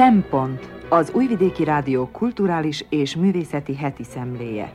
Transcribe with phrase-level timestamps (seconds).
[0.00, 4.72] Szempont az Újvidéki Rádió kulturális és művészeti heti szemléje.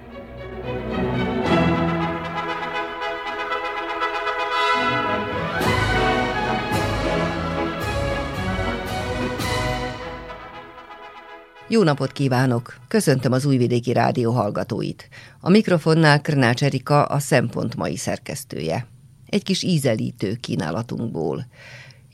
[11.68, 12.76] Jó napot kívánok!
[12.88, 15.10] Köszöntöm az Újvidéki Rádió hallgatóit.
[15.40, 18.88] A mikrofonnál Krnács Erika, a Szempont mai szerkesztője.
[19.30, 21.46] Egy kis ízelítő kínálatunkból.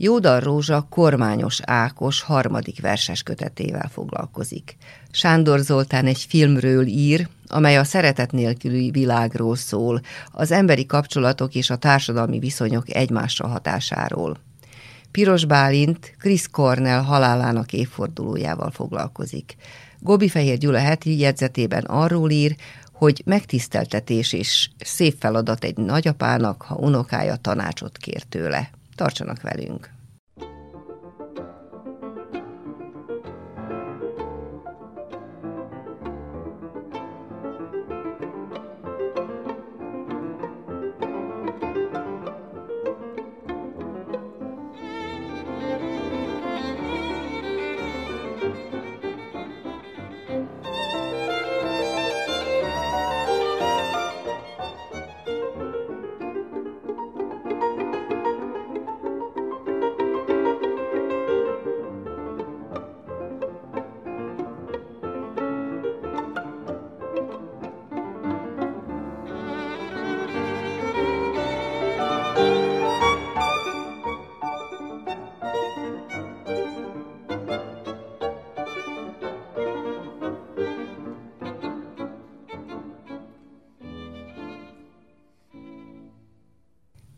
[0.03, 4.77] Jódar Rózsa kormányos Ákos harmadik verses kötetével foglalkozik.
[5.11, 10.01] Sándor Zoltán egy filmről ír, amely a szeretet nélküli világról szól,
[10.31, 14.37] az emberi kapcsolatok és a társadalmi viszonyok egymásra hatásáról.
[15.11, 19.55] Piros Bálint Chris Cornell halálának évfordulójával foglalkozik.
[19.99, 22.55] Gobi Fehér Gyula heti jegyzetében arról ír,
[22.91, 28.69] hogy megtiszteltetés és szép feladat egy nagyapának, ha unokája tanácsot kér tőle.
[28.95, 29.89] Tartsanak velünk!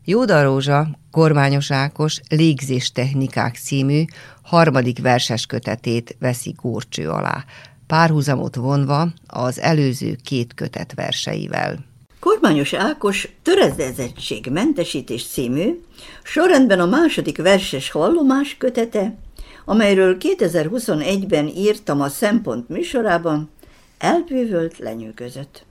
[0.06, 4.04] Jóda Rózsa, Kormányos Ákos Légzéstechnikák című
[4.42, 7.44] harmadik verses kötetét veszi górcső alá,
[7.86, 11.84] párhuzamot vonva az előző két kötet verseivel.
[12.20, 15.80] Kormányos Ákos Töredezettség mentesítés című,
[16.22, 19.14] sorrendben a második verses hallomás kötete,
[19.64, 23.50] amelyről 2021-ben írtam a Szempont műsorában,
[23.98, 25.64] elbűvölt lenyűgözött.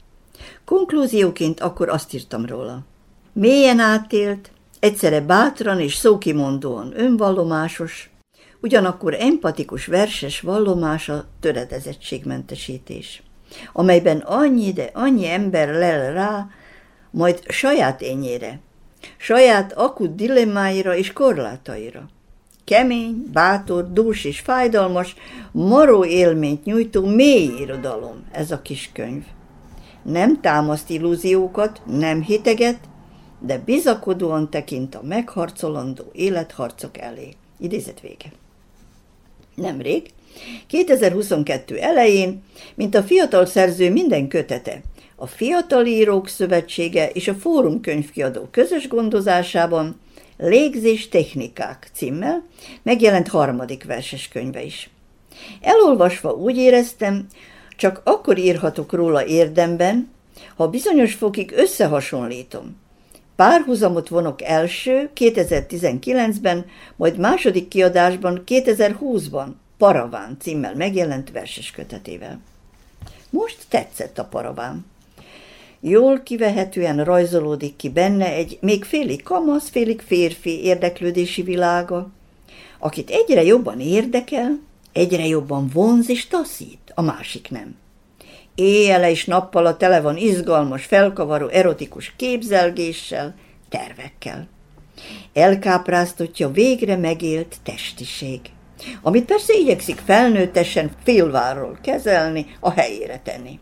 [0.66, 2.84] Konklúzióként akkor azt írtam róla–
[3.36, 8.10] Mélyen átélt, egyszerre bátran és szókimondóan önvallomásos,
[8.62, 13.24] ugyanakkor empatikus verses vallomása töredezettségmentesítés,
[13.74, 16.48] amelyben annyi, de annyi ember lel rá,
[17.12, 18.60] majd saját ényére,
[19.18, 22.10] saját akut dilemmáira és korlátaira.
[22.64, 25.16] Kemény, bátor, dús és fájdalmas,
[25.52, 29.24] maró élményt nyújtó mély irodalom ez a kis könyv.
[30.04, 32.80] Nem támaszt illúziókat, nem hiteget,
[33.46, 37.30] de bizakodóan tekint a megharcolandó életharcok elé.
[37.60, 38.32] Idézet vége.
[39.56, 40.10] Nemrég,
[40.68, 42.44] 2022 elején,
[42.76, 44.82] mint a fiatal szerző minden kötete,
[45.16, 50.00] a Fiatal Írók Szövetsége és a Fórum könyvkiadó közös gondozásában
[50.38, 52.46] Légzés technikák címmel
[52.84, 54.90] megjelent harmadik verses könyve is.
[55.62, 57.28] Elolvasva úgy éreztem,
[57.78, 60.12] csak akkor írhatok róla érdemben,
[60.56, 62.82] ha bizonyos fokig összehasonlítom
[63.36, 72.40] Párhuzamot vonok első 2019-ben, majd második kiadásban 2020-ban Paraván címmel megjelent verses kötetével.
[73.30, 74.86] Most tetszett a paraván.
[75.80, 82.10] Jól kivehetően rajzolódik ki benne egy még félig kamasz, félig férfi érdeklődési világa,
[82.80, 84.60] akit egyre jobban érdekel,
[84.92, 87.76] egyre jobban vonz és taszít, a másik nem.
[88.56, 93.36] Éjjel és nappal tele van izgalmas, felkavaró, erotikus képzelgéssel,
[93.70, 94.48] tervekkel.
[95.34, 98.40] Elkápráztatja végre megélt testiség,
[99.02, 103.60] amit persze igyekszik felnőttesen félváról kezelni, a helyére tenni.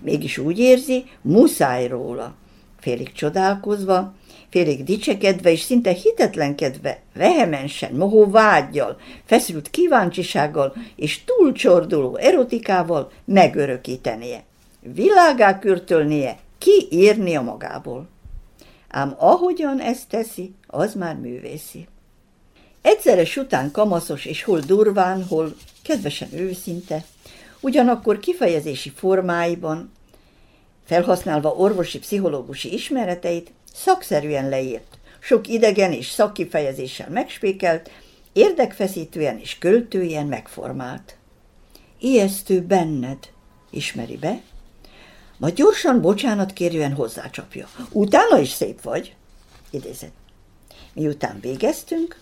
[0.00, 2.34] Mégis úgy érzi, muszáj róla,
[2.80, 4.14] félig csodálkozva,
[4.52, 14.44] félig dicsekedve és szinte hitetlenkedve, vehemensen, mohó vágyjal, feszült kíváncsisággal és túlcsorduló erotikával megörökítenie.
[14.80, 18.08] Világá kürtölnie, kiírnia magából.
[18.88, 21.88] Ám ahogyan ezt teszi, az már művészi.
[22.82, 27.04] Egyszeres után kamaszos és hol durván, hol kedvesen őszinte,
[27.60, 29.92] ugyanakkor kifejezési formáiban,
[30.84, 37.90] felhasználva orvosi pszichológusi ismereteit, szakszerűen leírt, sok idegen és szakkifejezéssel megspékelt,
[38.32, 41.16] érdekfeszítően és költőjen megformált.
[41.98, 43.30] Ijesztő benned,
[43.70, 44.40] ismeri be,
[45.36, 47.68] majd gyorsan bocsánat kérően hozzácsapja.
[47.90, 49.14] Utána is szép vagy,
[49.70, 50.14] idézett.
[50.92, 52.20] Miután végeztünk,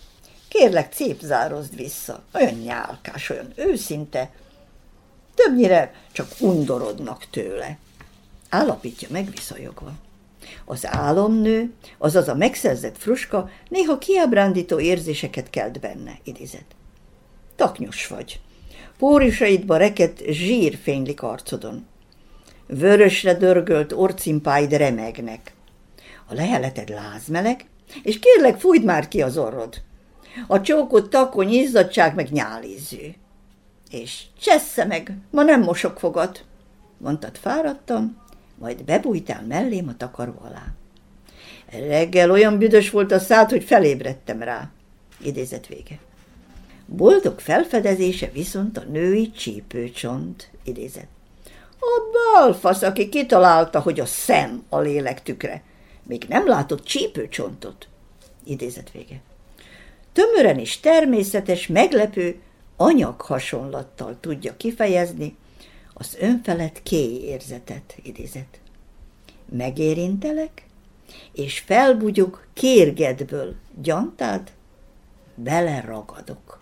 [0.51, 2.23] Kérlek, cépzározd vissza.
[2.33, 4.31] Olyan nyálkás, olyan őszinte.
[5.33, 7.77] Többnyire csak undorodnak tőle.
[8.49, 9.91] Állapítja meg viszonyogva.
[10.65, 16.75] Az álomnő, azaz a megszerzett fruska néha kiábrándító érzéseket kelt benne, idézett.
[17.55, 18.39] Taknyos vagy.
[18.97, 21.85] Pórisaidba rekett zsír fénylik arcodon.
[22.67, 25.53] Vörösre dörgölt orcimpáid remegnek.
[26.27, 27.65] A leheleted lázmeleg,
[28.03, 29.81] és kérlek, fújd már ki az orrod.
[30.47, 33.13] A csókot takony izzadság meg nyálízű.
[33.89, 36.45] És csessze meg, ma nem mosok fogat,
[36.97, 38.17] mondtad fáradtam,
[38.61, 40.65] majd bebújtál mellém a takaró alá.
[41.87, 44.69] Reggel olyan büdös volt a szád, hogy felébredtem rá.
[45.23, 45.99] Idézet vége.
[46.85, 51.07] Boldog felfedezése viszont a női csípőcsont, idézet.
[51.79, 55.63] A balfasz, aki kitalálta, hogy a szem a lélek tükre.
[56.03, 57.87] Még nem látott csípőcsontot.
[58.43, 59.21] Idézet vége.
[60.13, 62.39] Tömören és természetes, meglepő
[62.75, 65.35] anyaghasonlattal tudja kifejezni
[66.01, 68.59] az önfelett kéj érzetet, idézet.
[69.49, 70.65] Megérintelek,
[71.33, 74.51] és felbugyog kérgedből gyantád,
[75.35, 76.59] beleragadok.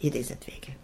[0.00, 0.76] Idézet vége.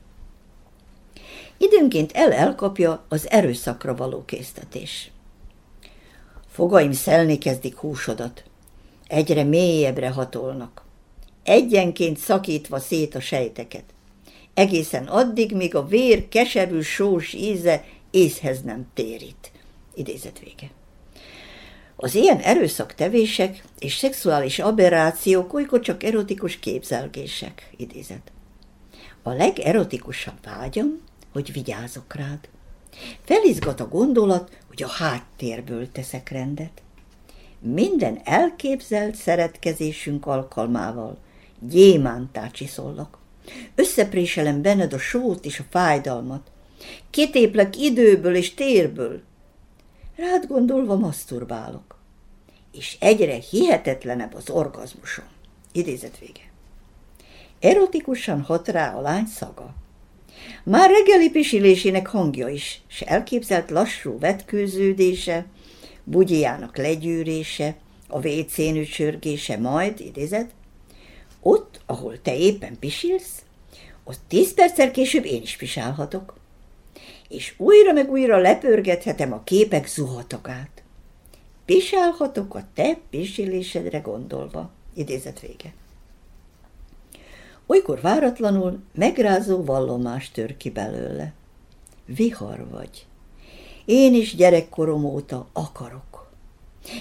[1.57, 5.11] Időnként el-elkapja az erőszakra való késztetés.
[6.51, 8.45] Fogaim szelni kezdik húsodat,
[9.07, 10.83] egyre mélyebbre hatolnak,
[11.43, 13.85] egyenként szakítva szét a sejteket,
[14.59, 19.53] egészen addig, míg a vér keserű sós íze észhez nem térít.
[19.95, 20.71] Idézet vége.
[21.97, 28.33] Az ilyen erőszaktevések és szexuális aberrációk olykor csak erotikus képzelgések, idézet.
[29.23, 31.01] A legerotikusabb vágyam,
[31.33, 32.49] hogy vigyázok rád.
[33.25, 36.83] Felizgat a gondolat, hogy a háttérből teszek rendet.
[37.61, 41.19] Minden elképzelt szeretkezésünk alkalmával
[41.61, 43.19] gyémántá csiszolok.
[43.75, 46.51] Összepréselem benned a sót és a fájdalmat.
[47.11, 49.21] Kitéplek időből és térből.
[50.17, 51.99] Rád gondolva maszturbálok.
[52.73, 55.25] És egyre hihetetlenebb az orgazmusom.
[55.73, 56.51] Idézet vége.
[57.61, 59.75] Erotikusan hat rá a lány szaga.
[60.65, 65.47] Már reggeli pisilésének hangja is, s elképzelt lassú vetkőződése,
[66.05, 67.77] bugyiának legyűrése,
[68.09, 70.51] a vécén ücsörgése, majd, idézet,
[71.41, 73.43] ott, ahol te éppen pisilsz,
[74.05, 76.35] ott tíz perccel később én is pisálhatok.
[77.29, 80.83] És újra meg újra lepörgethetem a képek zuhatagát.
[81.65, 84.71] Pisálhatok a te pisilésedre gondolva.
[84.95, 85.75] Idézet vége.
[87.67, 91.33] Olykor váratlanul megrázó vallomás tör ki belőle.
[92.07, 93.07] Vihar vagy.
[93.85, 96.31] Én is gyerekkorom óta akarok.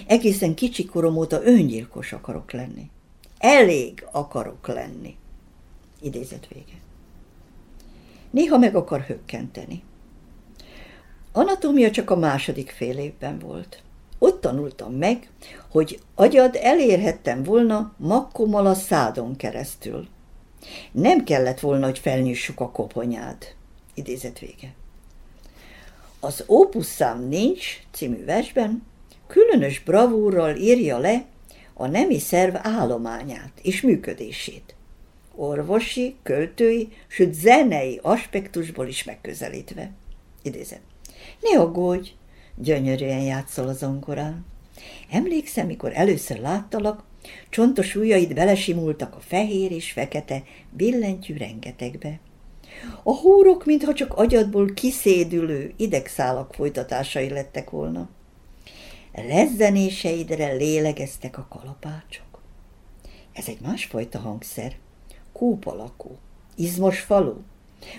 [0.08, 2.90] Egészen kicsi korom óta öngyilkos akarok lenni.
[3.38, 5.16] Elég akarok lenni.
[6.02, 6.80] Idézet vége.
[8.30, 9.84] Néha meg akar hökkenteni.
[11.38, 13.82] Anatómia csak a második fél évben volt.
[14.20, 15.30] Ott tanultam meg,
[15.70, 20.08] hogy agyad elérhettem volna makkommal a szádon keresztül.
[20.92, 23.38] Nem kellett volna, hogy felnyissuk a koponyád.
[23.94, 24.74] Idézet vége.
[26.20, 28.84] Az Opus szám nincs című versben
[29.28, 31.26] különös bravúrral írja le
[31.74, 34.76] a nemi szerv állományát és működését.
[35.36, 39.92] Orvosi, költői, sőt zenei aspektusból is megközelítve.
[40.42, 40.80] Idézem.
[41.40, 42.10] Ne aggódj,
[42.56, 44.46] gyönyörűen játszol a zongorán.
[45.10, 47.04] Emlékszem, mikor először láttalak,
[47.50, 52.20] Csontos ujjaid belesimultak a fehér és fekete billentyű rengetegbe.
[53.04, 58.10] A húrok, mintha csak agyadból kiszédülő idegszálak folytatásai lettek volna.
[59.12, 62.42] Rezzenéseidre lélegeztek a kalapácsok.
[63.34, 64.76] Ez egy másfajta hangszer,
[65.32, 66.18] kúp alakú,
[66.56, 67.36] izmos falu.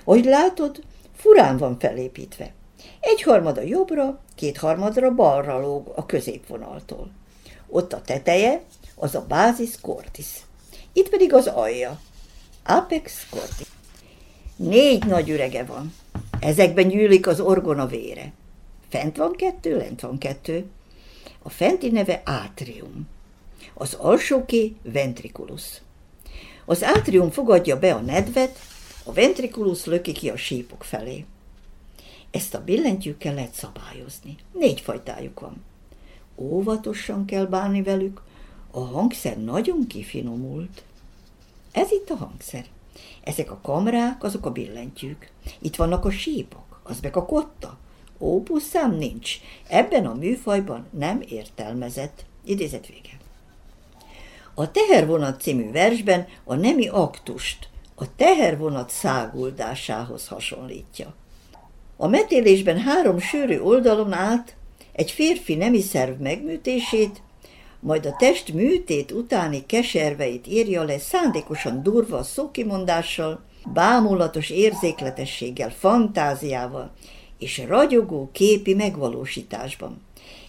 [0.05, 2.53] Ahogy látod, furán van felépítve.
[3.01, 7.11] Egyharmada jobbra, kétharmadra balra lóg a középvonaltól.
[7.69, 8.63] Ott a teteje,
[8.95, 10.27] az a bázis cortis.
[10.93, 12.01] Itt pedig az alja,
[12.65, 13.67] apex cortis.
[14.57, 15.95] Négy nagy ürege van.
[16.41, 18.33] Ezekben gyűlik az orgona vére.
[18.89, 20.67] Fent van kettő, lent van kettő.
[21.43, 23.09] A fenti neve átrium.
[23.75, 25.81] Az alsóké ventriculus.
[26.65, 28.59] Az átrium fogadja be a nedvet,
[29.05, 31.25] a ventriculus löki ki a sípok felé.
[32.31, 34.37] Ezt a billentyűkkel lehet szabályozni.
[34.53, 35.65] Négy fajtájuk van.
[36.37, 38.23] Óvatosan kell bánni velük,
[38.71, 40.83] a hangszer nagyon kifinomult.
[41.73, 42.65] Ez itt a hangszer.
[43.25, 45.33] Ezek a kamrák, azok a billentyűk.
[45.59, 47.79] Itt vannak a sípok, az meg a kotta.
[48.19, 49.41] Ópuszám nincs.
[49.69, 52.25] Ebben a műfajban nem értelmezett.
[52.45, 53.19] Idézet vége.
[54.55, 61.15] A Tehervonat című versben a nemi aktust a tehervonat száguldásához hasonlítja.
[62.01, 64.57] A metélésben három sűrű oldalon át
[64.93, 67.23] egy férfi nemi szerv megműtését,
[67.81, 76.91] majd a test műtét utáni keserveit írja le szándékosan durva szókimondással, bámulatos érzékletességgel, fantáziával
[77.39, 80.03] és ragyogó képi megvalósításban.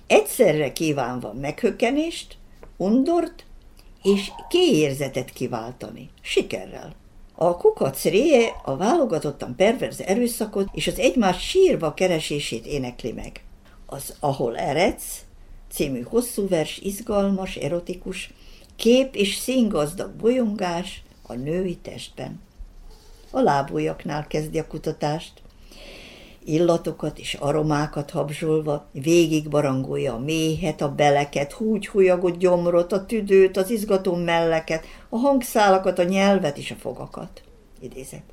[0.07, 2.37] Egyszerre kívánva meghökkenést,
[2.77, 3.45] undort
[4.03, 6.09] és kéérzetet kiváltani.
[6.21, 6.98] Sikerrel.
[7.41, 13.43] A kukac réje a válogatottan perverz erőszakot és az egymás sírva keresését énekli meg.
[13.85, 15.23] Az Ahol eredsz
[15.71, 18.33] című hosszú vers izgalmas, erotikus,
[18.75, 22.41] kép és színgazdag bolyongás a női testben.
[23.31, 25.41] A lábújaknál kezdi a kutatást,
[26.43, 33.69] illatokat és aromákat habzsolva, végig barangolja a méhet, a beleket, húgyhújagott gyomrot, a tüdőt, az
[33.69, 37.43] izgató melleket, a hangszálakat, a nyelvet és a fogakat.
[37.79, 38.23] Idézek.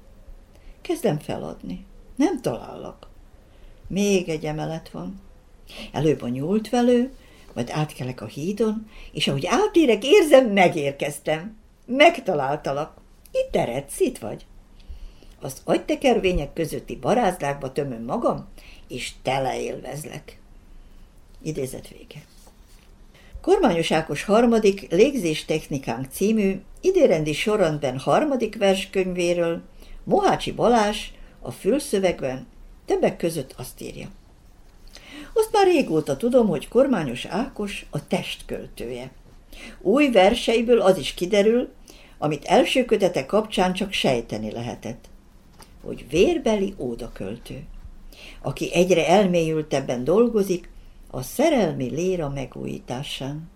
[0.80, 1.84] Kezdem feladni.
[2.16, 3.08] Nem talállak.
[3.88, 5.20] Még egy emelet van.
[5.92, 7.12] Előbb a nyúlt velő,
[7.54, 11.56] majd átkelek a hídon, és ahogy átérek, érzem, megérkeztem.
[11.86, 12.96] Megtaláltalak.
[13.30, 14.46] Itt eredsz, itt vagy
[15.40, 18.48] az agytekervények közötti barázdákba tömöm magam,
[18.88, 20.38] és teleélvezlek.
[21.42, 22.24] Idézet vége.
[23.40, 29.62] Kormányos Ákos harmadik légzés technikánk című idérendi sorrendben harmadik verskönyvéről
[30.04, 32.46] Mohácsi Balás a fülszövegben
[32.84, 34.08] többek között azt írja.
[35.32, 39.10] Azt már régóta tudom, hogy Kormányos Ákos a testköltője.
[39.80, 41.72] Új verseiből az is kiderül,
[42.18, 45.08] amit első kötete kapcsán csak sejteni lehetett
[45.86, 47.64] hogy vérbeli ódaköltő,
[48.42, 50.70] aki egyre elmélyültebben dolgozik
[51.10, 53.50] a szerelmi léra megújításán.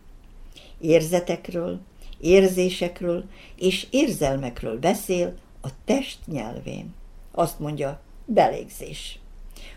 [0.81, 1.81] Érzetekről,
[2.21, 3.25] érzésekről
[3.57, 6.95] és érzelmekről beszél a test nyelvén.
[7.33, 9.19] Azt mondja, belégzés.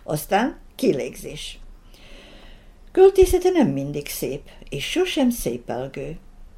[0.03, 1.59] Aztán kilégzés.
[2.91, 6.17] Költészete nem mindig szép, és sosem szépelgő.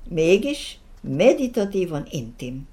[0.10, 2.68] Mégis meditatívan intim.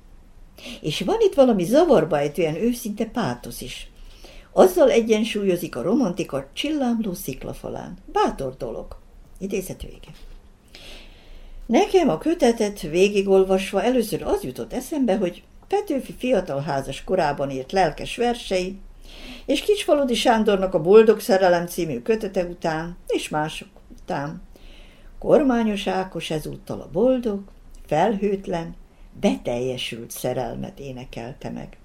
[0.80, 3.90] És van itt valami zavarba ejtően őszinte pátosz is.
[4.52, 7.98] Azzal egyensúlyozik a romantika csillámló sziklafalán.
[8.12, 8.96] Bátor dolog.
[9.38, 10.10] Idézet vége.
[11.66, 18.16] Nekem a kötetet végigolvasva először az jutott eszembe, hogy Petőfi fiatal házas korában írt lelkes
[18.16, 18.78] versei,
[19.46, 23.68] és Kicsfaludi Sándornak a Boldog Szerelem című kötete után, és mások
[24.00, 24.42] után.
[25.18, 27.40] Kormányos Ákos ezúttal a boldog,
[27.86, 28.74] felhőtlen,
[29.20, 31.76] beteljesült szerelmet énekelte meg.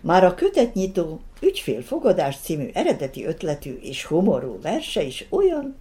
[0.00, 5.76] Már a kötetnyitó Ügyfélfogadás című eredeti ötletű és homorú verse is olyan,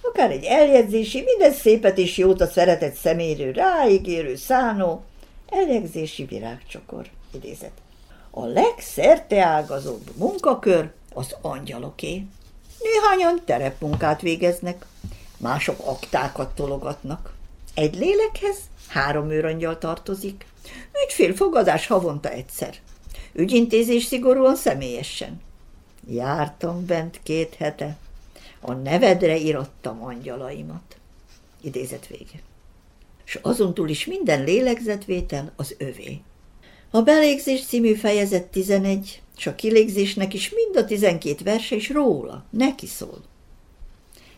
[0.00, 5.02] akár egy eljegyzési, minden szépet és jót a szeretett szeméről ráígérő szánó,
[5.48, 7.72] eljegyzési virágcsokor idézet.
[8.30, 12.26] A legszerteágazóbb munkakör az angyaloké.
[12.80, 14.86] Néhányan terepmunkát végeznek,
[15.36, 17.34] mások aktákat tologatnak.
[17.74, 18.56] Egy lélekhez
[18.88, 20.46] Három őrangyal tartozik.
[21.04, 22.74] Ügyfélfogadás havonta egyszer.
[23.32, 25.40] Ügyintézés szigorúan személyesen.
[26.08, 27.96] Jártam bent két hete.
[28.60, 30.96] A nevedre irattam angyalaimat.
[31.60, 32.42] Idézet vége.
[33.24, 36.20] És azon túl is minden lélegzetvétel az övé.
[36.90, 42.44] A belégzés című fejezet 11, és a kilégzésnek is mind a 12 verse is róla,
[42.50, 43.22] neki szól.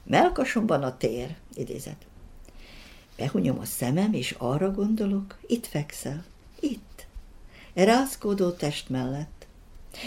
[0.04, 2.06] Melkasomban a tér, idézet.
[3.18, 6.24] Behunyom a szemem, és arra gondolok, itt fekszel,
[6.60, 7.06] itt,
[7.74, 9.46] e rázkódó test mellett.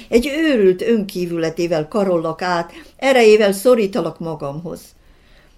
[0.08, 4.82] Egy őrült önkívületével karollak át, erejével szorítalak magamhoz.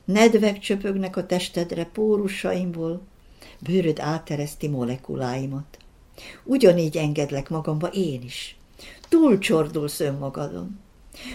[0.06, 3.02] Nedvek csöpögnek a testedre pórusaimból,
[3.60, 5.78] bőröd átereszti molekuláimat.
[6.44, 8.58] Ugyanígy engedlek magamba én is.
[9.10, 10.80] Túlcsordulsz önmagadon.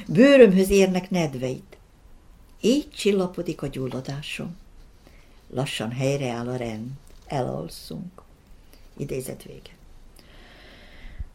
[0.08, 1.76] Bőrömhöz érnek nedveit.
[2.60, 4.56] Így csillapodik a gyulladásom
[5.50, 6.90] lassan helyreáll a rend,
[7.26, 8.22] elalszunk.
[8.96, 9.76] Idézet vége.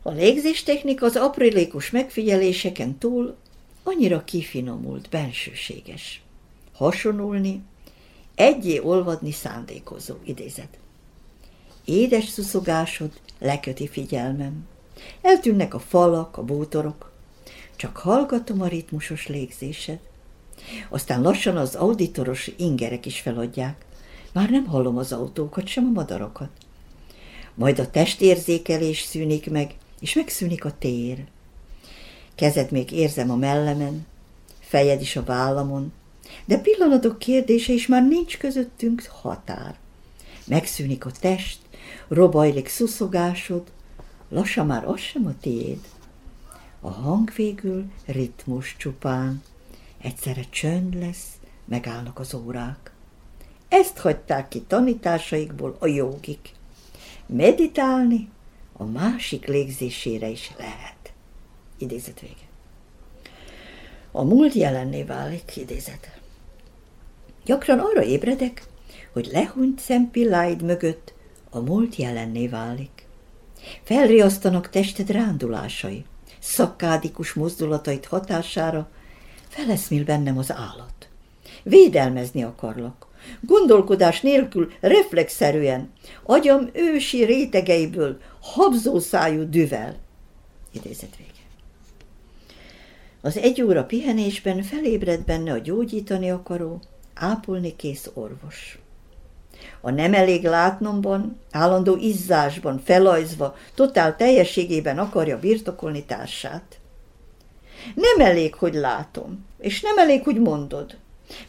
[0.02, 3.36] A légzéstechnika az aprilékus megfigyeléseken túl
[3.84, 6.22] annyira kifinomult, bensőséges.
[6.74, 7.62] Hasonulni,
[8.36, 10.78] egyé olvadni szándékozó, idézet.
[11.86, 14.68] Édes szuszogásod leköti figyelmem.
[15.22, 17.12] Eltűnnek a falak, a bútorok.
[17.76, 20.00] Csak hallgatom a ritmusos légzésed.
[20.90, 23.86] Aztán lassan az auditoros ingerek is feladják.
[24.34, 26.50] Már nem hallom az autókat, sem a madarakat.
[27.56, 31.24] Majd a testérzékelés szűnik meg, és megszűnik a tér.
[32.36, 34.06] Kezed még érzem a mellemen,
[34.60, 35.94] fejed is a vállamon,
[36.46, 39.76] de pillanatok kérdése is már nincs közöttünk határ.
[40.48, 41.60] Megszűnik a test,
[42.08, 43.72] robajlik szuszogásod,
[44.30, 45.80] lassan már az sem a tiéd.
[46.80, 49.44] A hang végül ritmus csupán,
[50.02, 51.28] egyszerre csönd lesz,
[51.66, 52.93] megállnak az órák.
[53.74, 56.52] Ezt hagyták ki tanításaikból a jogik.
[57.26, 58.30] Meditálni
[58.74, 61.14] a másik légzésére is lehet.
[61.78, 62.48] Idézet vége.
[64.12, 66.20] A múlt jelenné válik, idézet.
[67.46, 68.64] Gyakran arra ébredek,
[69.14, 71.14] hogy lehunyt szempilláid mögött
[71.50, 73.08] a múlt jelenné válik.
[73.84, 76.06] Felriasztanak tested rándulásai,
[76.40, 78.90] szakkádikus mozdulatait hatására
[79.48, 81.08] feleszmél bennem az állat.
[81.64, 83.12] Védelmezni akarlak,
[83.42, 85.92] gondolkodás nélkül, reflexzerűen,
[86.24, 89.96] agyam ősi rétegeiből, habzószájú düvel.
[90.72, 91.32] Idézet vége.
[93.22, 96.82] Az egy óra pihenésben felébred benne a gyógyítani akaró,
[97.14, 98.78] ápolni kész orvos.
[99.82, 106.80] A nem elég látnomban, állandó izzásban, felajzva, totál teljességében akarja birtokolni társát.
[107.96, 110.98] Nem elég, hogy látom, és nem elég, hogy mondod.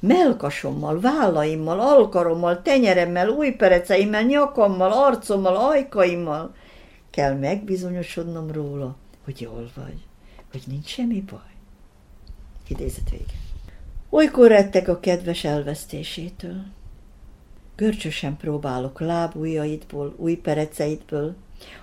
[0.00, 6.54] Melkasommal, vállaimmal, alkarommal, tenyeremmel, újpereceimmel, nyakammal, arcommal, ajkaimmal
[7.10, 10.04] kell megbizonyosodnom róla, hogy jól vagy,
[10.50, 11.54] hogy nincs semmi baj.
[12.68, 13.32] Idézet vége.
[14.10, 16.62] Olykor rettek a kedves elvesztésétől.
[17.76, 21.34] Görcsösen próbálok lábujjaidból, új pereceidből,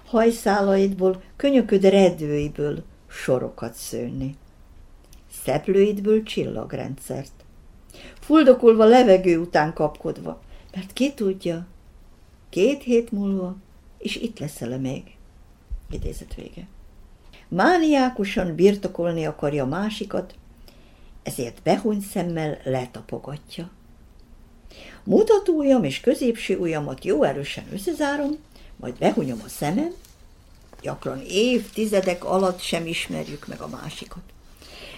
[0.05, 4.35] hajszálaidból, könyököd redőiből sorokat szőni.
[5.43, 7.40] Szeplőidből csillagrendszert.
[8.31, 10.41] Fuldokulva levegő után kapkodva,
[10.73, 11.67] mert ki tudja,
[12.49, 13.55] két hét múlva,
[13.97, 15.03] és itt leszel -e még.
[15.89, 16.67] Idézet vége.
[17.47, 20.35] Mániákusan birtokolni akarja másikat,
[21.23, 23.69] ezért behuny szemmel letapogatja.
[25.03, 28.37] Mutatóujjam és középső ujjamat jó erősen összezárom,
[28.75, 29.93] majd behunyom a szemem,
[30.81, 34.23] gyakran évtizedek alatt sem ismerjük meg a másikat.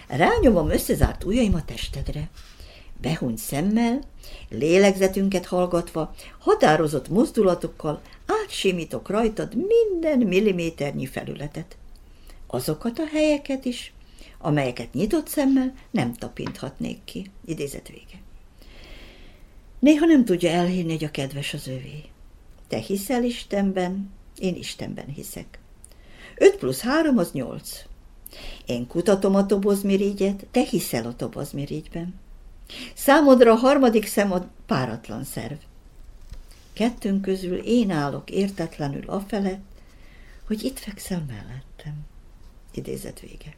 [0.08, 2.30] Rányomom összezárt ujjaim a testedre,
[3.04, 4.02] behuny szemmel,
[4.50, 11.78] lélegzetünket hallgatva, határozott mozdulatokkal átsimítok rajtad minden milliméternyi felületet.
[12.48, 13.94] Azokat a helyeket is,
[14.40, 17.32] amelyeket nyitott szemmel nem tapinthatnék ki.
[17.46, 18.22] Idézet vége.
[19.80, 22.04] Néha nem tudja elhinni, hogy a kedves az övé.
[22.68, 25.60] Te hiszel Istenben, én Istenben hiszek.
[26.38, 27.86] 5 plusz 3 az 8.
[28.66, 32.22] Én kutatom a tobozmirigyet, te hiszel a tobozmirigyben.
[32.94, 35.58] Számodra a harmadik szem a páratlan szerv.
[36.74, 39.64] Kettőnk közül én állok értetlenül afelett,
[40.48, 41.96] hogy itt fekszel mellettem.
[42.72, 43.56] Idézet vége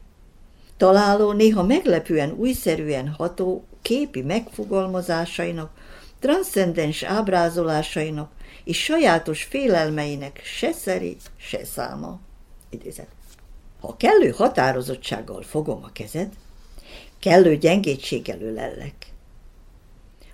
[0.78, 5.72] találó, néha meglepően újszerűen ható képi megfogalmazásainak,
[6.20, 8.32] transzcendens ábrázolásainak
[8.64, 12.20] és sajátos félelmeinek se szeri, se száma.
[12.70, 13.08] Idézet.
[13.80, 16.34] Ha kellő határozottsággal fogom a kezed,
[17.20, 19.14] kellő gyengétséggel ölellek.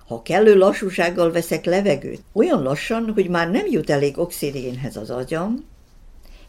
[0.07, 5.65] Ha kellő lassúsággal veszek levegőt, olyan lassan, hogy már nem jut elég oxigénhez az agyam,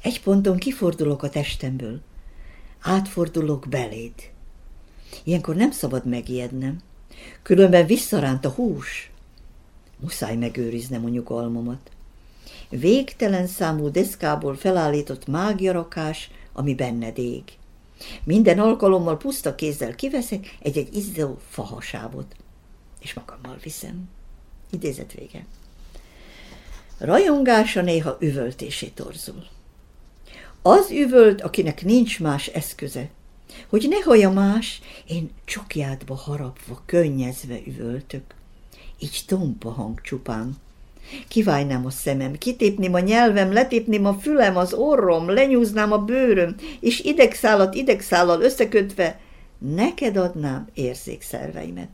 [0.03, 2.01] egy ponton kifordulok a testemből,
[2.81, 4.13] átfordulok beléd.
[5.25, 6.81] Ilyenkor nem szabad megijednem,
[7.43, 9.11] különben visszaránt a hús.
[10.01, 11.91] Muszáj megőriznem a nyugalmamat.
[12.69, 17.43] Végtelen számú deszkából felállított mágjarakás, ami benned ég.
[18.25, 22.37] Minden alkalommal puszta kézzel kiveszek egy-egy izzó fahasávot,
[23.01, 24.09] és magammal viszem.
[24.71, 25.47] Idézet vége.
[26.99, 29.47] Rajongása néha üvöltésé torzul.
[30.63, 33.11] Az üvölt, akinek nincs más eszköze,
[33.69, 38.35] hogy ne hallja más, én csokjádba harapva, könnyezve üvöltök.
[38.99, 40.57] Így tompa hang csupán.
[41.29, 47.01] Kivájnám a szemem, kitépném a nyelvem, letépném a fülem, az orrom, lenyúznám a bőröm, és
[47.01, 49.21] idegszálat idegszállal összekötve
[49.59, 51.89] neked adnám érzékszerveimet.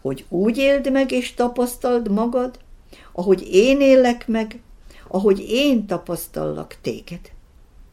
[0.00, 2.58] Hogy úgy éld meg és tapasztald magad,
[3.12, 4.60] ahogy én élek meg,
[5.08, 7.20] ahogy én tapasztallak téged.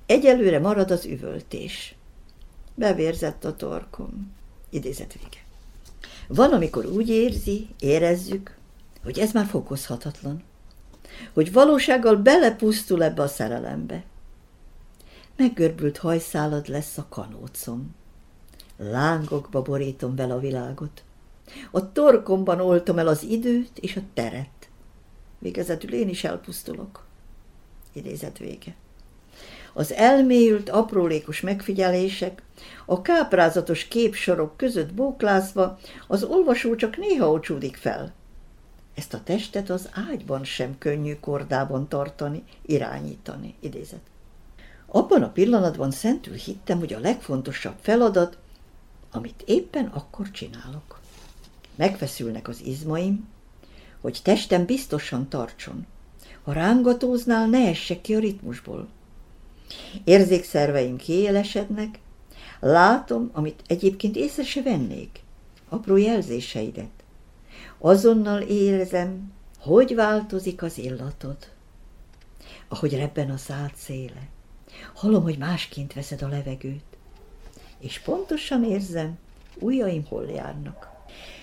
[0.05, 1.95] Egyelőre marad az üvöltés.
[2.75, 4.35] Bevérzett a torkom.
[4.69, 5.45] Idézet vége.
[6.27, 8.56] Van, amikor úgy érzi, érezzük,
[9.07, 10.43] hogy ez már fokozhatatlan,
[11.33, 14.03] hogy valósággal belepusztul ebbe a szerelembe.
[15.35, 17.95] Meggörbült hajszálad lesz a kanócom.
[18.77, 21.03] Lángokba borítom vele a világot.
[21.71, 24.69] A torkomban oltom el az időt és a teret.
[25.39, 27.05] Végezetül én is elpusztulok.
[27.93, 28.75] Idézet vége
[29.73, 32.43] az elmélyült, aprólékos megfigyelések,
[32.85, 38.13] a káprázatos képsorok között bóklázva az olvasó csak néha ocsúdik fel.
[38.97, 44.01] Ezt a testet az ágyban sem könnyű kordában tartani, irányítani, idézet.
[44.85, 48.37] Abban a pillanatban szentül hittem, hogy a legfontosabb feladat,
[49.11, 50.99] amit éppen akkor csinálok.
[51.75, 53.27] Megfeszülnek az izmaim,
[54.01, 55.85] hogy testem biztosan tartson.
[56.43, 58.87] Ha rángatóznál, ne essek ki a ritmusból.
[60.03, 61.99] Érzékszerveim kiélesednek,
[62.59, 65.19] látom, amit egyébként észre se vennék,
[65.69, 66.96] apró jelzéseidet.
[67.77, 71.37] Azonnal érezem, hogy változik az illatod,
[72.67, 74.27] ahogy rebben a szád széle.
[74.93, 76.97] Hallom, hogy másként veszed a levegőt,
[77.79, 79.17] és pontosan érzem,
[79.59, 80.89] ujjaim hol járnak.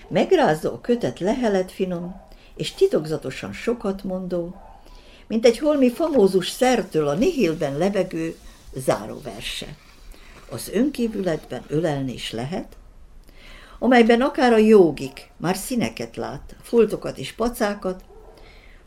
[0.07, 2.21] Megrázza a kötet lehelet finom,
[2.55, 4.55] és titokzatosan sokat mondó,
[5.27, 8.37] mint egy holmi famózus szertől a nihilben lebegő
[8.73, 9.75] záróverse.
[10.49, 12.77] Az önkívületben ölelni is lehet,
[13.79, 18.03] amelyben akár a jogik már színeket lát, foltokat és pacákat,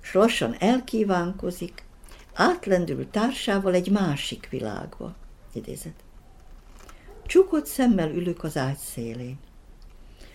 [0.01, 1.85] s lassan elkívánkozik,
[2.35, 5.15] átlendül társával egy másik világba.
[5.53, 5.95] Idézet.
[7.27, 9.39] Csukott szemmel ülök az ágy szélén.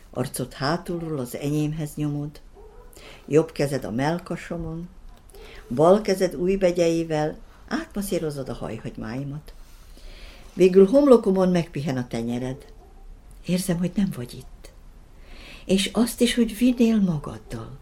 [0.10, 2.42] Arcot hátulról az enyémhez nyomod,
[3.28, 4.90] jobb kezed a melkasomon,
[5.70, 7.38] bal kezed új begyeivel
[7.68, 9.54] átmaszírozod a hajhagymáimat.
[10.54, 12.73] Végül homlokomon megpihen a tenyered.
[13.46, 14.72] Érzem, hogy nem vagy itt.
[15.66, 17.78] És azt is, hogy vinnél magaddal.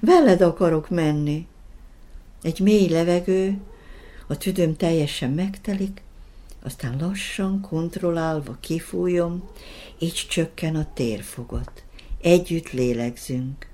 [0.00, 1.46] Veled akarok menni.
[2.42, 3.60] Egy mély levegő,
[4.26, 6.02] a tüdőm teljesen megtelik,
[6.62, 9.48] aztán lassan, kontrollálva kifújom,
[9.98, 11.84] így csökken a térfogat.
[12.20, 13.68] Együtt lélegzünk.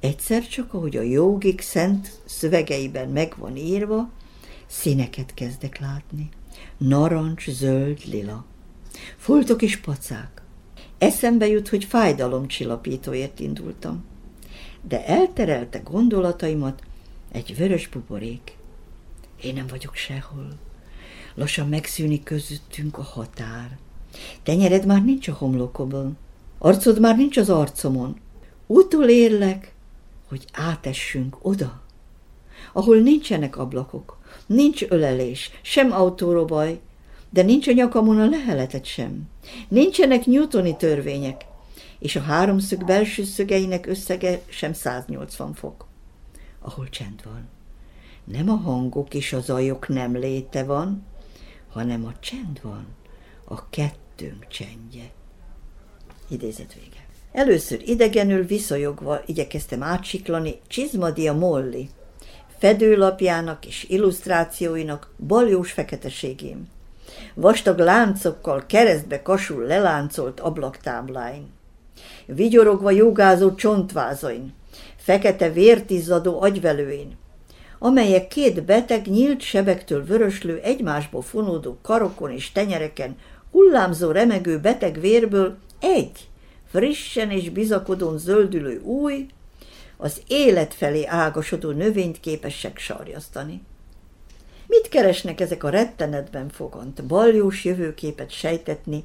[0.00, 4.10] Egyszer csak, ahogy a jogik szent szövegeiben meg van írva,
[4.66, 6.28] színeket kezdek látni.
[6.76, 8.44] Narancs, zöld, lila.
[9.16, 10.37] Foltok és pacák.
[10.98, 14.04] Eszembe jut, hogy fájdalomcsillapítóért indultam.
[14.88, 16.82] De elterelte gondolataimat
[17.32, 18.56] egy vörös buborék.
[19.42, 20.48] Én nem vagyok sehol.
[21.34, 23.78] Lassan megszűnik közöttünk a határ.
[24.42, 26.16] Tenyered már nincs a homlokomon.
[26.58, 28.16] Arcod már nincs az arcomon.
[28.66, 29.74] Utolérlek,
[30.28, 31.82] hogy átessünk oda,
[32.72, 36.80] ahol nincsenek ablakok, nincs ölelés, sem autóróbaj,
[37.30, 39.22] de nincs a nyakamon a leheletet sem.
[39.68, 41.46] Nincsenek newtoni törvények,
[41.98, 45.86] és a háromszög belső szögeinek összege sem 180 fok.
[46.60, 47.48] Ahol csend van.
[48.24, 51.04] Nem a hangok és a zajok nem léte van,
[51.68, 52.86] hanem a csend van,
[53.44, 55.10] a kettőnk csendje.
[56.28, 57.06] Idézet vége.
[57.32, 61.88] Először idegenül viszonyogva igyekeztem átsiklani Csizmadia Molly,
[62.58, 66.68] fedőlapjának és illusztrációinak baljós feketeségén.
[67.40, 71.46] Vastag láncokkal keresztbe kasul leláncolt ablaktábláin.
[72.26, 74.54] Vigyorogva jogázó csontvázain,
[74.96, 77.16] fekete vértizzadó agyvelőin,
[77.78, 83.16] amelyek két beteg nyílt sebektől vöröslő, egymásból fonódó karokon és tenyereken
[83.50, 86.28] hullámzó remegő beteg vérből egy,
[86.70, 89.26] frissen és bizakodón zöldülő új,
[89.96, 93.62] az élet felé ágasodó növényt képesek sarjasztani.
[94.68, 99.04] Mit keresnek ezek a rettenetben fogant, baljós jövőképet sejtetni,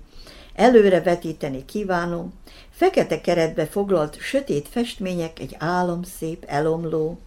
[0.55, 2.31] előre vetíteni kívánó,
[2.69, 7.19] fekete keretbe foglalt sötét festmények egy álomszép, elomló,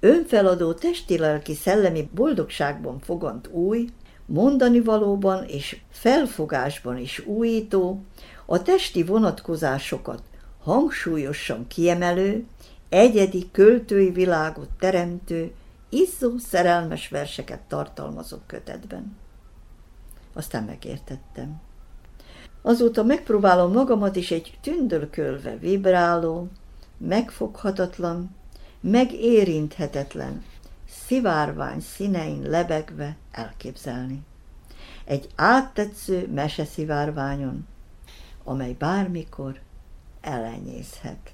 [0.00, 3.88] önfeladó testi-lelki szellemi boldogságban fogant új,
[4.26, 8.02] mondani valóban és felfogásban is újító,
[8.46, 10.22] a testi vonatkozásokat
[10.62, 12.44] hangsúlyosan kiemelő,
[12.88, 15.52] egyedi költői világot teremtő,
[15.88, 19.16] izzó szerelmes verseket tartalmazó kötetben.
[20.32, 21.60] Aztán megértettem.
[22.62, 26.48] Azóta megpróbálom magamat is egy tündölkölve vibráló,
[26.96, 28.36] megfoghatatlan,
[28.80, 30.44] megérinthetetlen,
[31.06, 34.22] szivárvány színein lebegve elképzelni.
[35.04, 37.66] Egy áttetsző meseszivárványon,
[38.44, 39.60] amely bármikor
[40.20, 41.32] elenyészhet.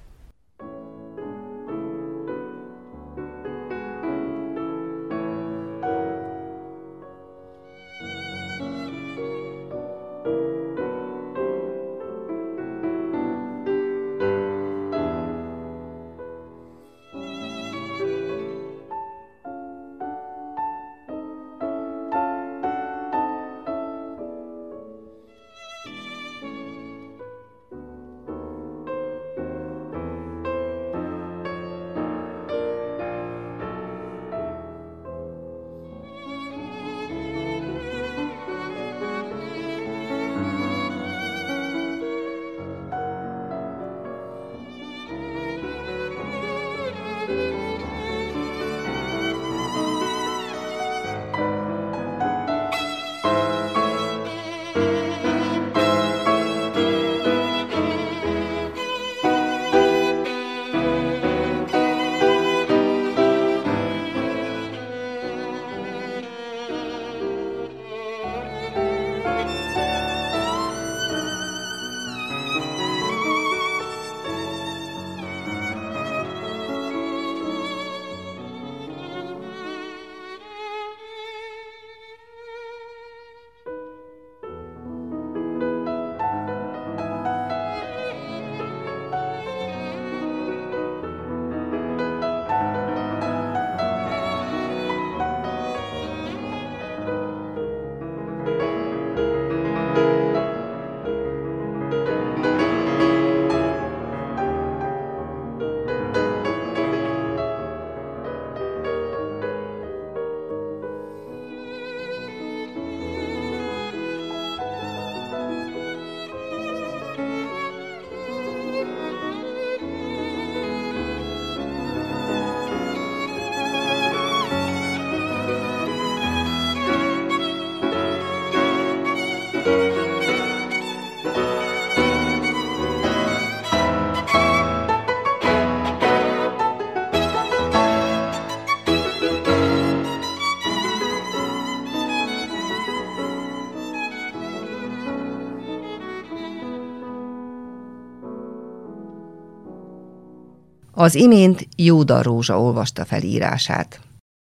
[150.97, 153.99] Az imént Jóda Rózsa olvasta fel írását.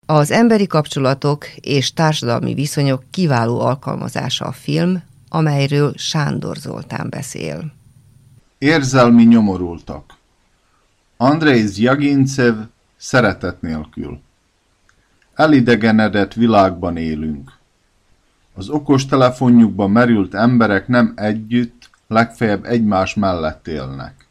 [0.05, 7.73] Az emberi kapcsolatok és társadalmi viszonyok kiváló alkalmazása a film, amelyről Sándor Zoltán beszél.
[8.57, 10.13] Érzelmi nyomorultak.
[11.17, 12.55] Andrei Zjagincev
[12.97, 14.19] szeretet nélkül.
[15.36, 17.51] Elidegenedett világban élünk.
[18.53, 24.26] Az okostelefonjukba merült emberek nem együtt, legfeljebb egymás mellett élnek.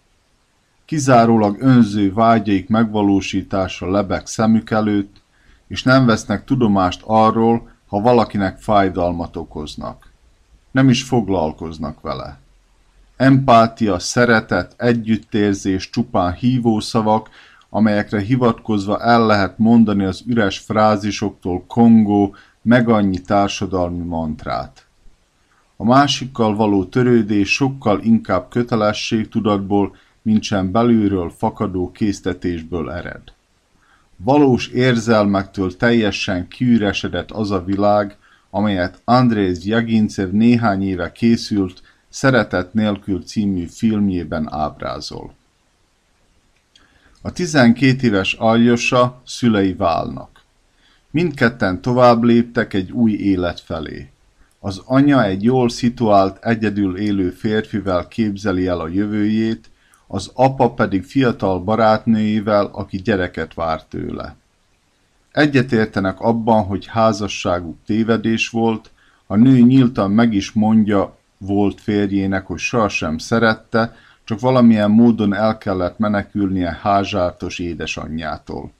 [0.86, 5.16] Kizárólag önző vágyaik megvalósítása lebeg szemük előtt,
[5.68, 10.12] és nem vesznek tudomást arról, ha valakinek fájdalmat okoznak.
[10.70, 12.38] Nem is foglalkoznak vele.
[13.16, 17.30] Empátia, szeretet, együttérzés csupán hívószavak,
[17.70, 24.86] amelyekre hivatkozva el lehet mondani az üres frázisoktól Kongó meg annyi társadalmi mantrát.
[25.76, 33.22] A másikkal való törődés sokkal inkább kötelességtudatból, mint belülről fakadó késztetésből ered.
[34.16, 38.16] Valós érzelmektől teljesen kiüresedett az a világ,
[38.50, 45.34] amelyet Andrész Jagincev néhány éve készült Szeretet nélkül című filmjében ábrázol.
[47.22, 50.42] A 12 éves Aljosa szülei válnak.
[51.10, 54.10] Mindketten tovább léptek egy új élet felé.
[54.60, 59.70] Az anya egy jól szituált, egyedül élő férfivel képzeli el a jövőjét,
[60.06, 64.36] az apa pedig fiatal barátnőjével, aki gyereket vár tőle.
[65.32, 68.90] Egyetértenek abban, hogy házasságuk tévedés volt,
[69.26, 75.58] a nő nyíltan meg is mondja volt férjének, hogy sohasem szerette, csak valamilyen módon el
[75.58, 78.72] kellett menekülnie házsártos édesanyjától.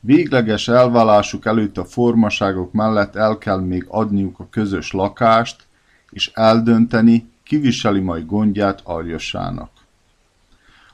[0.00, 5.66] Végleges elválásuk előtt a formaságok mellett el kell még adniuk a közös lakást,
[6.10, 9.70] és eldönteni, kiviseli majd gondját Arjosának.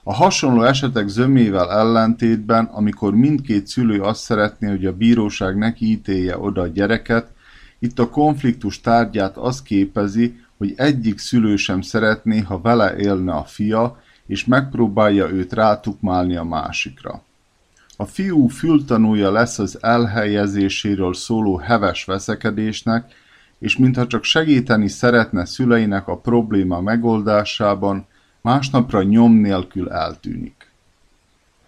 [0.04, 6.38] A hasonló esetek zömével ellentétben, amikor mindkét szülő azt szeretné, hogy a bíróság neki ítélje
[6.38, 7.30] oda a gyereket,
[7.78, 13.44] itt a konfliktus tárgyát az képezi, hogy egyik szülő sem szeretné, ha vele élne a
[13.44, 17.22] fia, és megpróbálja őt rátukmálni a másikra.
[17.96, 23.12] A fiú fültanúja lesz az elhelyezéséről szóló heves veszekedésnek,
[23.58, 28.06] és mintha csak segíteni szeretne szüleinek a probléma megoldásában,
[28.42, 30.70] másnapra nyom nélkül eltűnik.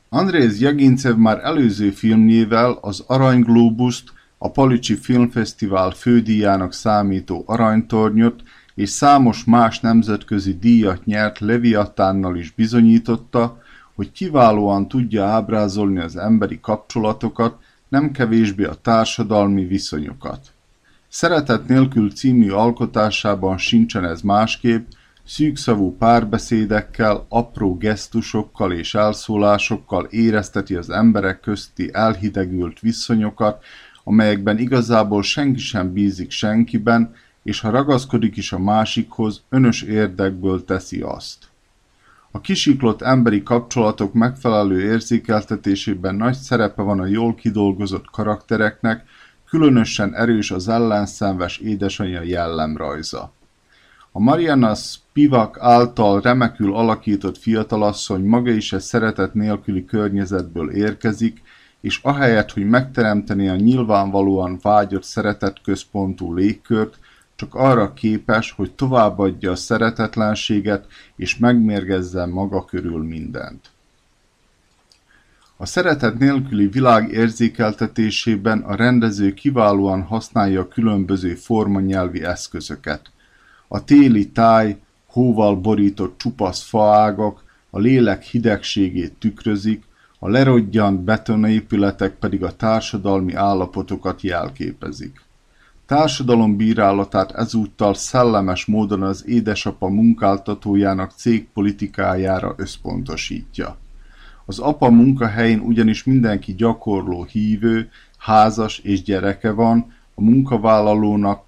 [0.09, 8.43] Andrész Jagincev már előző filmjével az Aranyglóbuszt, a Palicsi Filmfesztivál fődíjának számító aranytornyot
[8.75, 13.63] és számos más nemzetközi díjat nyert Leviatánnal is bizonyította,
[13.95, 17.57] hogy kiválóan tudja ábrázolni az emberi kapcsolatokat,
[17.89, 20.53] nem kevésbé a társadalmi viszonyokat.
[21.09, 24.87] Szeretet nélkül című alkotásában sincsen ez másképp,
[25.27, 33.65] szűkszavú párbeszédekkel, apró gesztusokkal és elszólásokkal érezteti az emberek közti elhidegült viszonyokat,
[34.05, 41.01] amelyekben igazából senki sem bízik senkiben, és ha ragaszkodik is a másikhoz, önös érdekből teszi
[41.01, 41.49] azt.
[42.31, 49.05] A kisiklott emberi kapcsolatok megfelelő érzékeltetésében nagy szerepe van a jól kidolgozott karaktereknek,
[49.49, 53.33] különösen erős az ellenszenves édesanyja jellemrajza.
[54.17, 61.43] A Mariana Spivak által remekül alakított fiatalasszony maga is egy szeretet nélküli környezetből érkezik,
[61.81, 66.99] és ahelyett, hogy megteremteni a nyilvánvalóan vágyott szeretetközpontú légkört,
[67.37, 73.71] csak arra képes, hogy továbbadja a szeretetlenséget és megmérgezze maga körül mindent.
[75.57, 83.13] A szeretet nélküli világ érzékeltetésében a rendező kiválóan használja a különböző formanyelvi eszközöket.
[83.69, 89.85] A téli táj, hóval borított csupasz faágak, a lélek hidegségét tükrözik,
[90.19, 95.21] a lerodjant betonépületek pedig a társadalmi állapotokat jelképezik.
[95.87, 103.77] Társadalombírálatát ezúttal szellemes módon az édesapa munkáltatójának cégpolitikájára összpontosítja.
[104.47, 111.44] Az apa munkahelyén ugyanis mindenki gyakorló hívő, házas és gyereke van, a munkavállalónak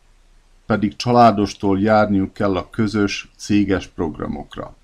[0.67, 4.77] pedig családostól járniuk kell a közös, céges programokra.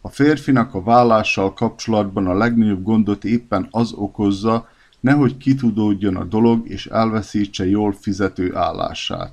[0.00, 4.68] A férfinak a vállással kapcsolatban a legnagyobb gondot éppen az okozza,
[5.00, 9.32] nehogy kitudódjon a dolog és elveszítse jól fizető állását.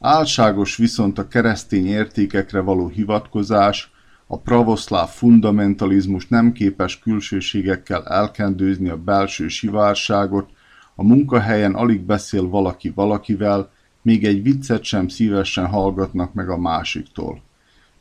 [0.00, 3.90] Álságos viszont a keresztény értékekre való hivatkozás,
[4.26, 10.50] a pravoszláv fundamentalizmus nem képes külsőségekkel elkendőzni a belső sivárságot,
[10.94, 13.70] a munkahelyen alig beszél valaki valakivel,
[14.06, 17.42] még egy viccet sem szívesen hallgatnak meg a másiktól.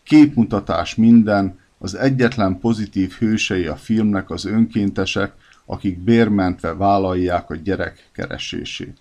[0.03, 5.33] Képmutatás minden, Az egyetlen pozitív hősei a filmnek az önkéntesek,
[5.65, 8.97] akik bérmentve vállalják a gyerek keresését.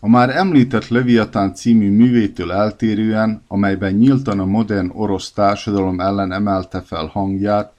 [0.00, 6.80] A már említett Leviatán című művétől eltérően, amelyben nyíltan a modern orosz társadalom ellen emelte
[6.80, 7.72] fel hangját,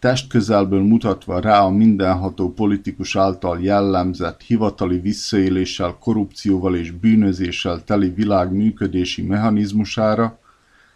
[0.00, 8.52] testközelből mutatva rá a mindenható politikus által jellemzett hivatali visszaéléssel, korrupcióval és bűnözéssel teli világ
[8.52, 10.38] működési mechanizmusára,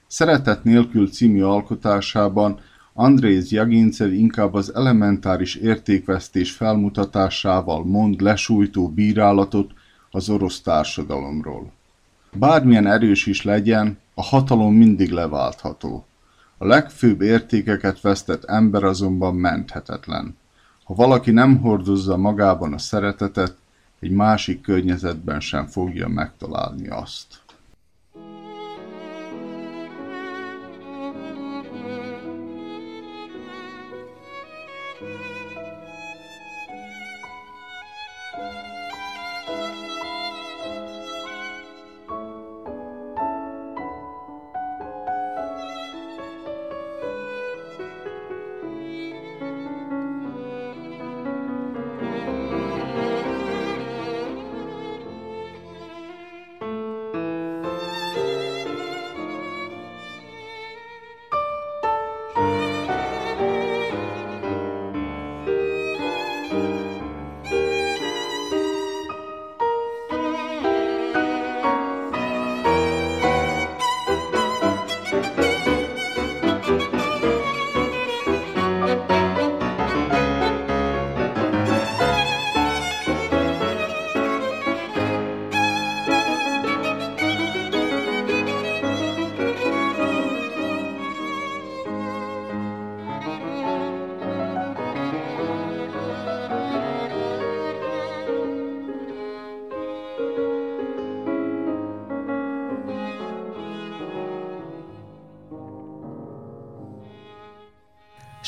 [0.06, 2.60] Szeretet nélkül című alkotásában
[2.92, 9.72] Andrész Jagincev inkább az elementáris értékvesztés felmutatásával mond lesújtó bírálatot
[10.10, 11.72] az orosz társadalomról.
[12.32, 16.04] Bármilyen erős is legyen, a hatalom mindig leváltható.
[16.64, 20.36] A legfőbb értékeket vesztett ember azonban menthetetlen.
[20.84, 23.56] Ha valaki nem hordozza magában a szeretetet,
[24.00, 27.26] egy másik környezetben sem fogja megtalálni azt.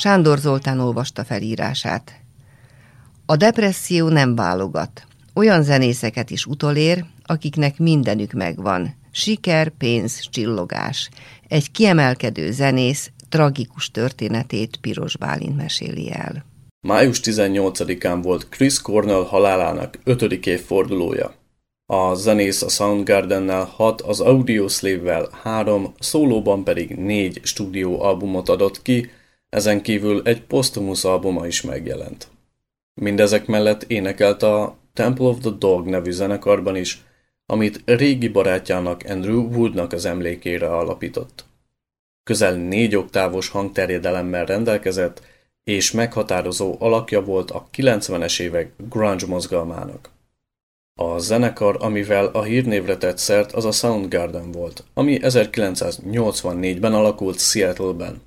[0.07, 2.13] Sándor Zoltán olvasta felírását.
[3.25, 5.07] A depresszió nem válogat.
[5.35, 8.95] Olyan zenészeket is utolér, akiknek mindenük megvan.
[9.11, 11.09] Siker, pénz, csillogás.
[11.49, 16.45] Egy kiemelkedő zenész tragikus történetét Piros Bálint meséli el.
[16.81, 21.35] Május 18-án volt Chris Cornell halálának ötödik évfordulója.
[21.87, 29.11] A zenész a Soundgardennel hat, az Audioslave-vel három, szólóban pedig négy stúdióalbumot adott ki,
[29.57, 32.29] ezen kívül egy posztumusz albuma is megjelent.
[33.01, 37.05] Mindezek mellett énekelt a Temple of the Dog nevű zenekarban is,
[37.47, 41.45] amit régi barátjának Andrew Woodnak az emlékére alapított.
[42.23, 45.23] Közel négy oktávos hangterjedelemmel rendelkezett,
[45.65, 50.11] és meghatározó alakja volt a 90-es évek grunge mozgalmának.
[51.01, 58.21] A zenekar, amivel a hírnévre tett szert, az a Soundgarden volt, ami 1984-ben alakult Seattle-ben.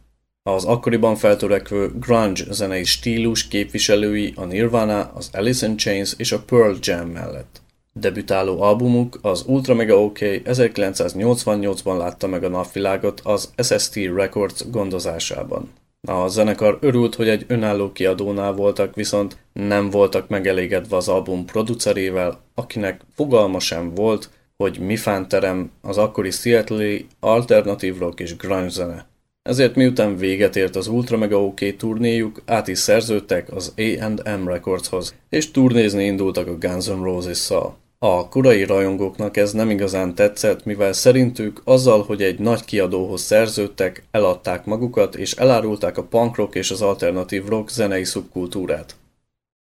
[0.44, 6.40] Az akkoriban feltörekvő grunge zenei stílus képviselői a Nirvana, az Alice in Chains és a
[6.40, 7.62] Pearl Jam mellett.
[7.94, 15.70] Debütáló albumuk, az Ultra Mega OK 1988-ban látta meg a napvilágot az SST Records gondozásában.
[16.08, 22.42] A zenekar örült, hogy egy önálló kiadónál voltak, viszont nem voltak megelégedve az album producerével,
[22.56, 29.08] akinek fogalma sem volt, hogy mi terem az akkori seattle alternatív rock és grunge zene.
[29.42, 35.16] Ezért miután véget ért az Ultra Mega OK turnéjuk, át is szerződtek az A&M Recordshoz,
[35.30, 37.78] és turnézni indultak a Guns N' Roses-szal.
[38.02, 44.04] A korai rajongóknak ez nem igazán tetszett, mivel szerintük azzal, hogy egy nagy kiadóhoz szerződtek,
[44.12, 48.96] eladták magukat és elárulták a punk rock és az alternatív rock zenei szubkultúrát.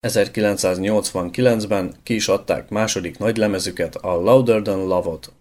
[0.07, 5.33] 1989-ben ki is adták második nagy lemezüket, a Louder Than Love-ot,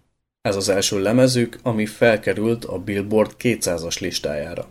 [0.46, 4.68] ez az első lemezük, ami felkerült a Billboard 200-as listájára.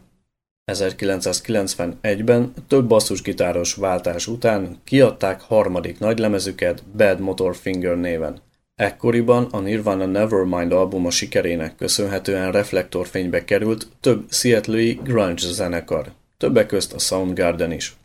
[0.71, 8.41] 1991-ben több basszusgitáros váltás után kiadták harmadik nagylemezüket Bad Motor Finger néven.
[8.75, 16.93] Ekkoriban a Nirvana Nevermind albuma sikerének köszönhetően reflektorfénybe került több seattle grunge zenekar, többek közt
[16.93, 17.95] a Soundgarden is.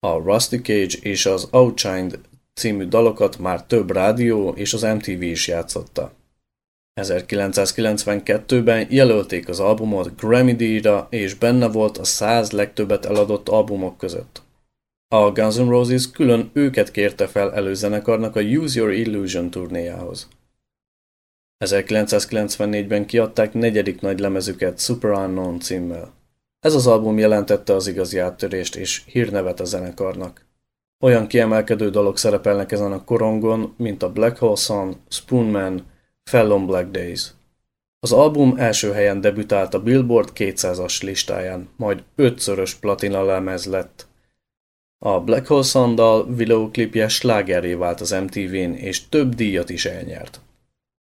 [0.00, 2.18] A Rusty Cage és az Outshined
[2.54, 6.12] című dalokat már több rádió és az MTV is játszotta.
[7.00, 14.42] 1992-ben jelölték az albumot Grammy-díjra, és benne volt a 100 legtöbbet eladott albumok között.
[15.08, 20.28] A Guns N' Roses külön őket kérte fel előzenekarnak a Use Your Illusion turnéjához.
[21.64, 26.12] 1994-ben kiadták negyedik nagy lemezüket Super Unknown címmel.
[26.60, 30.46] Ez az album jelentette az igazi áttörést és hírnevet a zenekarnak.
[31.04, 35.84] Olyan kiemelkedő dalok szerepelnek ezen a korongon, mint a Black Hole Sun, Spoonman,
[36.30, 37.34] Fell Black Days.
[38.00, 44.06] Az album első helyen debütált a Billboard 200-as listáján, majd ötszörös platina lemez lett.
[44.98, 50.40] A Black Hole Sun dal videóklipje slágeré vált az MTV-n, és több díjat is elnyert.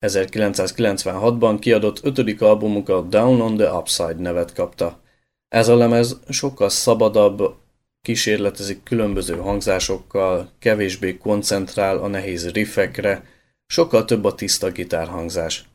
[0.05, 4.99] 1996-ban kiadott ötödik albumuk a Down on the Upside nevet kapta.
[5.47, 7.55] Ez a lemez sokkal szabadabb,
[8.01, 13.23] kísérletezik különböző hangzásokkal, kevésbé koncentrál a nehéz riffekre,
[13.71, 15.65] sokkal több a tiszta gitárhangzás.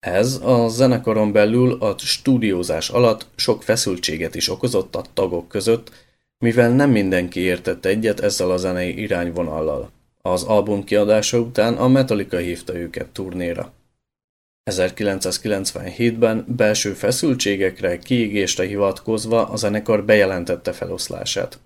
[0.00, 5.90] Ez a zenekaron belül a stúdiózás alatt sok feszültséget is okozott a tagok között,
[6.38, 9.90] mivel nem mindenki értett egyet ezzel a zenei irányvonallal.
[10.22, 13.72] Az album kiadása után a Metallica hívta őket turnéra.
[14.70, 21.58] 1997-ben belső feszültségekre, kiégésre hivatkozva a zenekar bejelentette feloszlását.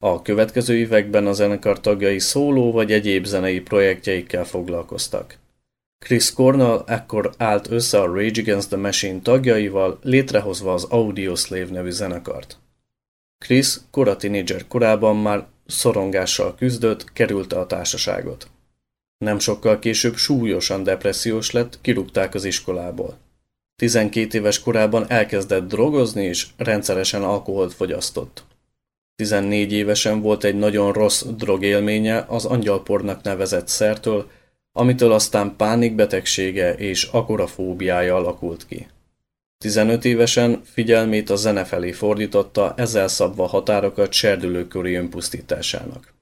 [0.00, 5.38] A következő években a zenekar tagjai szóló vagy egyéb zenei projektjeikkel foglalkoztak.
[5.98, 11.90] Chris Cornell ekkor állt össze a Rage Against the Machine tagjaival, létrehozva az Audioslave nevű
[11.90, 12.58] zenekart.
[13.38, 18.50] Chris kora tínédzser korában már szorongással küzdött, kerülte a társaságot.
[19.18, 23.18] Nem sokkal később súlyosan depressziós lett, kirúgták az iskolából.
[23.76, 28.44] 12 éves korában elkezdett drogozni és rendszeresen alkoholt fogyasztott.
[29.18, 34.30] 14 évesen volt egy nagyon rossz drogélménye az angyalpornak nevezett szertől,
[34.72, 38.86] amitől aztán pánikbetegsége és akorafóbiája alakult ki.
[39.58, 46.14] 15 évesen figyelmét a zene felé fordította, ezzel szabva határokat serdülőköri önpusztításának.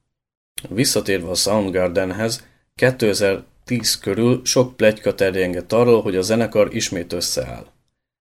[0.68, 7.66] Visszatérve a Soundgardenhez, 2010 körül sok plegyka terjengett arról, hogy a zenekar ismét összeáll.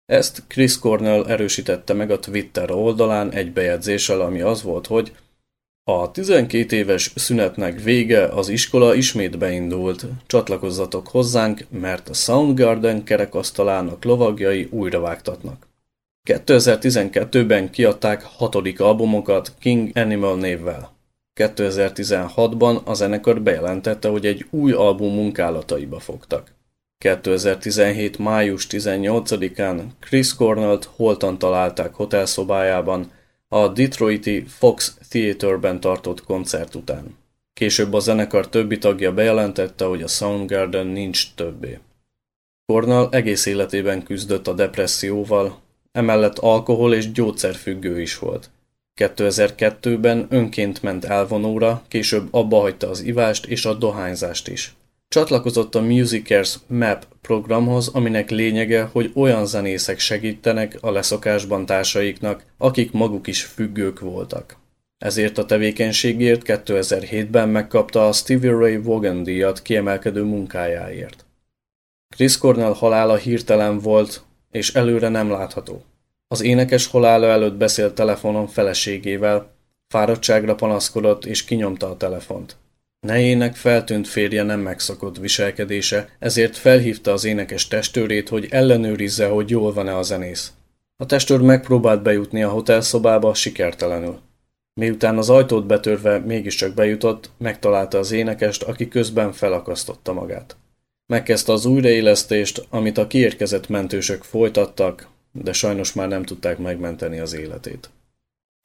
[0.06, 5.12] Ezt Chris Cornell erősítette meg a Twitter oldalán egy bejegyzéssel, ami az volt, hogy
[5.86, 10.06] a 12 éves szünetnek vége, az iskola ismét beindult.
[10.26, 15.66] Csatlakozzatok hozzánk, mert a Soundgarden kerekasztalának lovagjai újra vágtatnak.
[16.28, 20.92] 2012-ben kiadták hatodik albumokat King Animal névvel.
[21.40, 26.52] 2016-ban a zenekar bejelentette, hogy egy új album munkálataiba fogtak.
[26.98, 28.18] 2017.
[28.18, 33.10] május 18-án Chris Cornell-t holtan találták hotelszobájában,
[33.48, 37.16] a Detroiti Fox Theaterben tartott koncert után.
[37.52, 41.78] Később a zenekar többi tagja bejelentette, hogy a Soundgarden nincs többé.
[42.66, 45.60] Cornell egész életében küzdött a depresszióval,
[45.92, 48.50] emellett alkohol és gyógyszerfüggő is volt.
[49.00, 54.74] 2002-ben önként ment elvonóra, később abbahagyta az ivást és a dohányzást is.
[55.14, 62.92] Csatlakozott a Musicers Map programhoz, aminek lényege, hogy olyan zenészek segítenek a leszokásban társaiknak, akik
[62.92, 64.56] maguk is függők voltak.
[64.98, 71.24] Ezért a tevékenységért 2007-ben megkapta a Stevie Ray Vaughan díjat kiemelkedő munkájáért.
[72.16, 75.84] Chris Cornell halála hirtelen volt, és előre nem látható.
[76.28, 79.54] Az énekes halála előtt beszélt telefonon feleségével,
[79.88, 82.56] fáradtságra panaszkodott és kinyomta a telefont.
[83.04, 89.72] Nejének feltűnt férje nem megszokott viselkedése, ezért felhívta az énekes testőrét, hogy ellenőrizze, hogy jól
[89.72, 90.52] van-e a zenész.
[90.96, 94.20] A testőr megpróbált bejutni a hotelszobába, sikertelenül.
[94.74, 100.56] Miután az ajtót betörve mégiscsak bejutott, megtalálta az énekest, aki közben felakasztotta magát.
[101.06, 107.34] Megkezdte az újraélesztést, amit a kiérkezett mentősök folytattak, de sajnos már nem tudták megmenteni az
[107.34, 107.90] életét.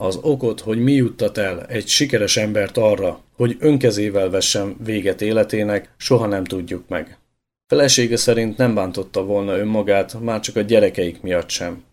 [0.03, 5.93] Az okot, hogy mi juttat el egy sikeres embert arra, hogy önkezével vessen véget életének,
[5.97, 7.17] soha nem tudjuk meg.
[7.67, 11.83] Felesége szerint nem bántotta volna önmagát, már csak a gyerekeik miatt sem.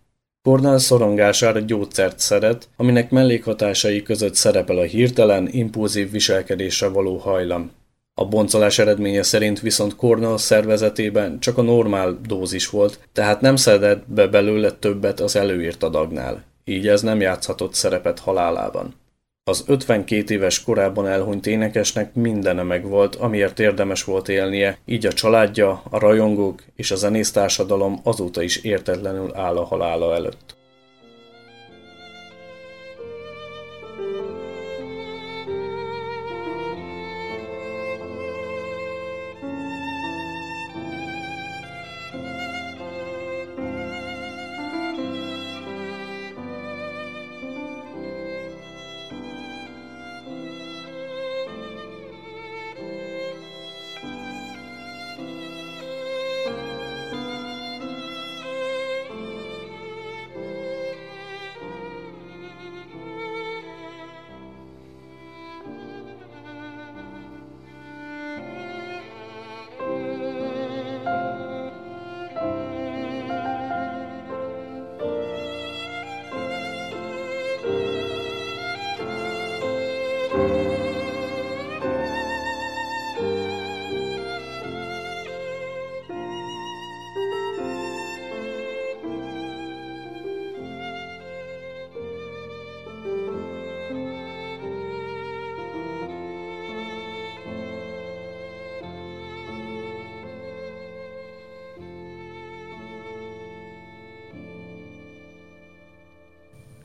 [0.42, 7.70] Kornál szorongására gyógyszert szeret, aminek mellékhatásai között szerepel a hirtelen, impulzív viselkedésre való hajlam.
[8.14, 14.08] A boncolás eredménye szerint viszont Cornell szervezetében csak a normál dózis volt, tehát nem szedett
[14.08, 16.44] be belőle többet az előírt adagnál.
[16.68, 18.94] Így ez nem játszhatott szerepet halálában.
[19.44, 25.82] Az 52 éves korában elhunyt énekesnek mindene megvolt, amiért érdemes volt élnie, így a családja,
[25.90, 30.56] a rajongók és a zenésztársadalom azóta is értetlenül áll a halála előtt.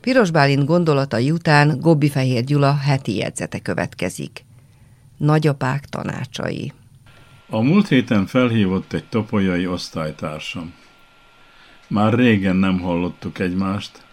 [0.02, 4.44] Piros Bálint gondolatai után Gobbi Fehér Gyula heti jegyzete következik.
[5.16, 6.72] Nagyapák tanácsai.
[7.48, 10.74] A múlt héten felhívott egy topolyai osztálytársam.
[11.88, 14.04] Már régen nem hallottuk egymást.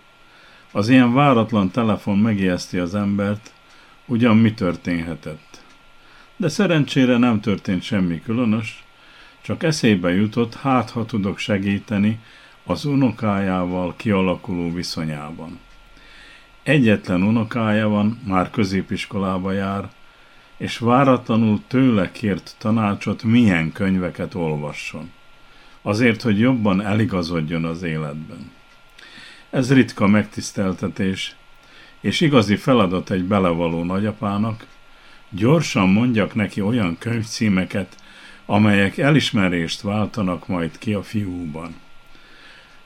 [0.72, 3.54] Az ilyen váratlan telefon megijeszti az embert,
[4.06, 5.64] ugyan mi történhetett.
[6.38, 8.84] De szerencsére nem történt semmi különös,
[9.42, 12.20] csak eszébe jutott, hát ha tudok segíteni
[12.64, 15.60] az unokájával kialakuló viszonyában.
[16.64, 19.89] Egyetlen unokája van, már középiskolába jár,
[20.57, 25.12] és váratlanul tőle kért tanácsot, milyen könyveket olvasson.
[25.82, 28.51] Azért, hogy jobban eligazodjon az életben.
[29.49, 31.36] Ez ritka megtiszteltetés,
[32.01, 34.66] és igazi feladat egy belevaló nagyapának,
[35.30, 37.95] gyorsan mondjak neki olyan könyvcímeket,
[38.45, 41.76] amelyek elismerést váltanak majd ki a fiúban.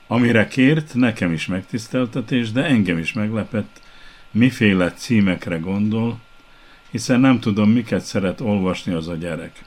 [0.06, 3.80] Amire kért, nekem is megtiszteltetés, de engem is meglepett,
[4.30, 6.18] miféle címekre gondol,
[6.90, 9.64] hiszen nem tudom, miket szeret olvasni az a gyerek.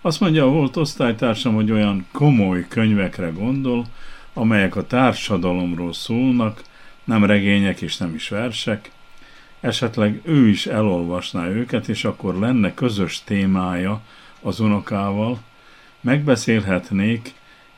[0.00, 3.86] Azt mondja a volt osztálytársam, hogy olyan komoly könyvekre gondol,
[4.32, 6.62] amelyek a társadalomról szólnak,
[7.04, 8.90] nem regények és nem is versek,
[9.60, 14.00] esetleg ő is elolvasná őket, és akkor lenne közös témája
[14.40, 15.38] az unokával,
[16.00, 17.34] megbeszélhetnék,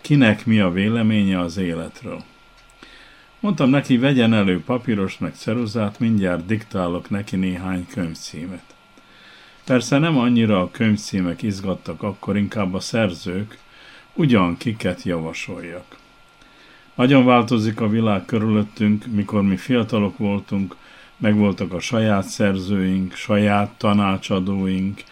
[0.07, 2.23] kinek mi a véleménye az életről.
[3.41, 8.75] Mondtam neki, vegyen elő papíros meg ceruzát, mindjárt diktálok neki néhány könyvcímet.
[9.65, 13.59] Persze nem annyira a könyvcímek izgattak, akkor inkább a szerzők,
[14.15, 15.97] ugyan kiket javasoljak.
[16.95, 20.77] Nagyon változik a világ körülöttünk, mikor mi fiatalok voltunk,
[21.17, 25.03] megvoltak a saját szerzőink, saját tanácsadóink,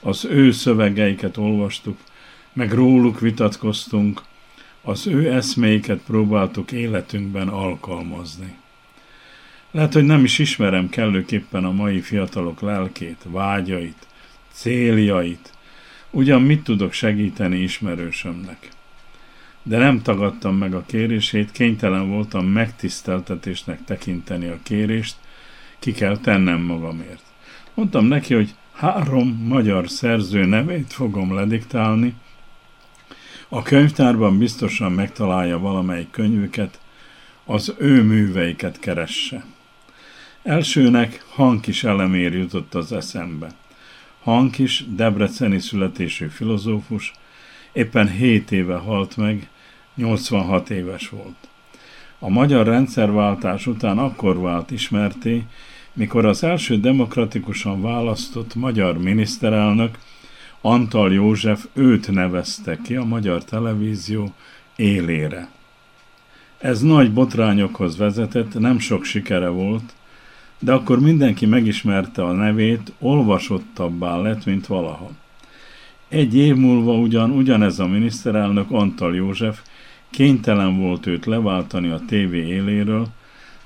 [0.00, 1.98] az ő szövegeiket olvastuk,
[2.52, 4.22] meg róluk vitatkoztunk,
[4.88, 8.54] az ő eszméiket próbáltuk életünkben alkalmazni.
[9.70, 14.06] Lehet, hogy nem is ismerem kellőképpen a mai fiatalok lelkét, vágyait,
[14.52, 15.52] céljait,
[16.10, 18.68] ugyan mit tudok segíteni ismerősömnek.
[19.62, 25.16] De nem tagadtam meg a kérését, kénytelen voltam megtiszteltetésnek tekinteni a kérést,
[25.78, 27.22] ki kell tennem magamért.
[27.74, 32.14] Mondtam neki, hogy három magyar szerző nevét fogom lediktálni,
[33.48, 36.80] a könyvtárban biztosan megtalálja valamelyik könyvüket,
[37.44, 39.44] az ő műveiket keresse.
[40.42, 43.48] Elsőnek Hankis elemér jutott az eszembe.
[44.22, 47.12] Hankis, debreceni születésű filozófus,
[47.72, 49.48] éppen 7 éve halt meg,
[49.94, 51.48] 86 éves volt.
[52.18, 55.44] A magyar rendszerváltás után akkor vált ismerté,
[55.92, 59.98] mikor az első demokratikusan választott magyar miniszterelnök
[60.60, 64.32] Antal József őt nevezte ki a magyar televízió
[64.76, 65.48] élére.
[66.58, 69.94] Ez nagy botrányokhoz vezetett, nem sok sikere volt,
[70.58, 75.10] de akkor mindenki megismerte a nevét, olvasottabbá lett, mint valaha.
[76.08, 79.60] Egy év múlva ugyan ugyanez a miniszterelnök Antal József
[80.10, 83.06] kénytelen volt őt leváltani a tévé éléről,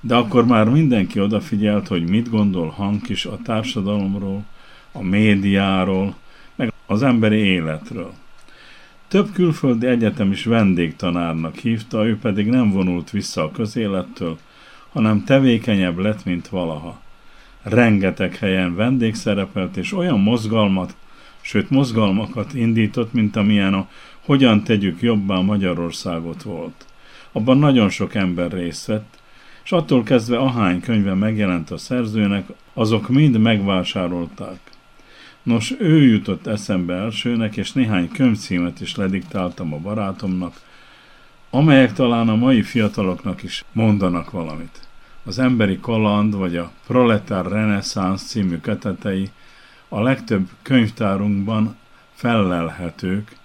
[0.00, 4.44] de akkor már mindenki odafigyelt, hogy mit gondol Hankis a társadalomról,
[4.92, 6.14] a médiáról,
[6.60, 8.12] meg az emberi életről.
[9.08, 14.38] Több külföldi egyetem is vendégtanárnak hívta, ő pedig nem vonult vissza a közélettől,
[14.92, 17.00] hanem tevékenyebb lett, mint valaha.
[17.62, 20.96] Rengeteg helyen vendégszerepelt, és olyan mozgalmat,
[21.40, 23.88] sőt mozgalmakat indított, mint amilyen a
[24.20, 26.84] Hogyan tegyük jobbá Magyarországot volt.
[27.32, 29.18] Abban nagyon sok ember részt vett,
[29.64, 34.58] és attól kezdve ahány könyve megjelent a szerzőnek, azok mind megvásárolták.
[35.42, 40.60] Nos, ő jutott eszembe elsőnek, és néhány könyvcímet is lediktáltam a barátomnak,
[41.50, 44.88] amelyek talán a mai fiataloknak is mondanak valamit.
[45.24, 49.30] Az emberi kaland vagy a proletár reneszánsz című kötetei
[49.88, 51.76] a legtöbb könyvtárunkban
[52.12, 53.36] fellelhetők,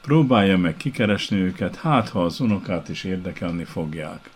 [0.00, 4.30] próbálja meg kikeresni őket, hát ha az unokát is érdekelni fogják.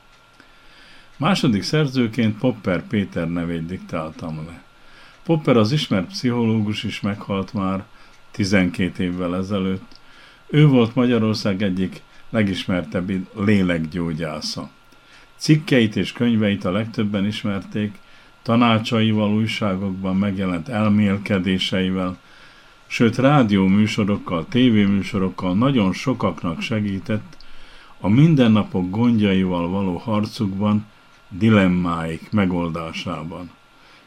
[1.16, 4.63] Második szerzőként Popper Péter nevét diktáltam le.
[5.24, 7.84] Popper az ismert pszichológus is meghalt már
[8.30, 10.00] 12 évvel ezelőtt.
[10.46, 14.70] Ő volt Magyarország egyik legismertebb lélekgyógyásza.
[15.36, 17.98] Cikkeit és könyveit a legtöbben ismerték,
[18.42, 22.18] tanácsaival, újságokban megjelent elmélkedéseivel,
[22.86, 27.36] sőt rádióműsorokkal, tévéműsorokkal nagyon sokaknak segített
[28.00, 30.86] a mindennapok gondjaival való harcukban,
[31.28, 33.50] dilemmáik megoldásában.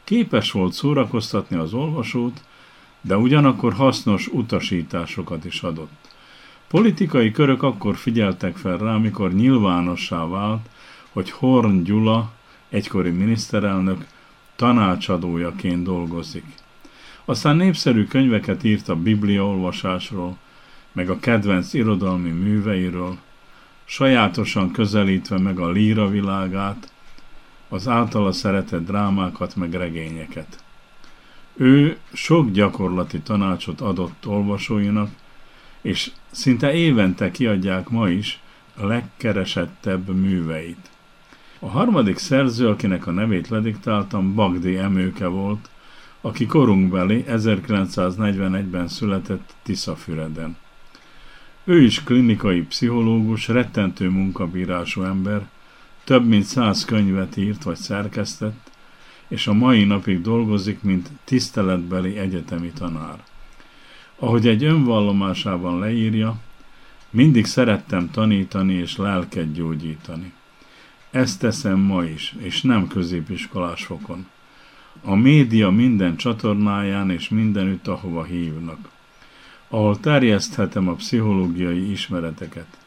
[0.08, 2.42] Képes volt szórakoztatni az olvasót,
[3.02, 5.92] de ugyanakkor hasznos utasításokat is adott.
[6.68, 10.70] Politikai körök akkor figyeltek fel rá, mikor nyilvánossá vált,
[11.12, 12.32] hogy Horn Gyula
[12.70, 14.06] egykori miniszterelnök,
[14.56, 16.46] tanácsadójaként dolgozik.
[17.26, 20.38] Aztán népszerű könyveket írt a Biblia olvasásról,
[20.92, 23.18] meg a kedvenc irodalmi műveiről,
[23.86, 26.92] sajátosan közelítve meg a líra világát,
[27.70, 30.64] az általa szeretett drámákat meg regényeket.
[31.56, 35.10] Ő sok gyakorlati tanácsot adott olvasóinak,
[35.82, 38.40] és szinte évente kiadják ma is
[38.76, 40.90] a legkeresettebb műveit.
[41.60, 45.70] A harmadik szerző, akinek a nevét lediktáltam, Bagdi Emőke volt,
[46.22, 50.58] aki korunkbeli 1941-ben született Tiszafüreden.
[51.64, 55.48] Ő is klinikai pszichológus, rettentő munkabírású ember,
[56.08, 58.72] több mint száz könyvet írt vagy szerkesztett,
[59.28, 63.24] és a mai napig dolgozik, mint tiszteletbeli egyetemi tanár.
[64.16, 66.40] Ahogy egy önvallomásában leírja,
[67.10, 70.34] mindig szerettem tanítani és lelket gyógyítani.
[71.12, 74.28] Ezt teszem ma is, és nem középiskolás fokon.
[75.02, 78.90] A média minden csatornáján és mindenütt, ahova hívnak.
[79.68, 82.87] Ahol terjeszthetem a pszichológiai ismereteket.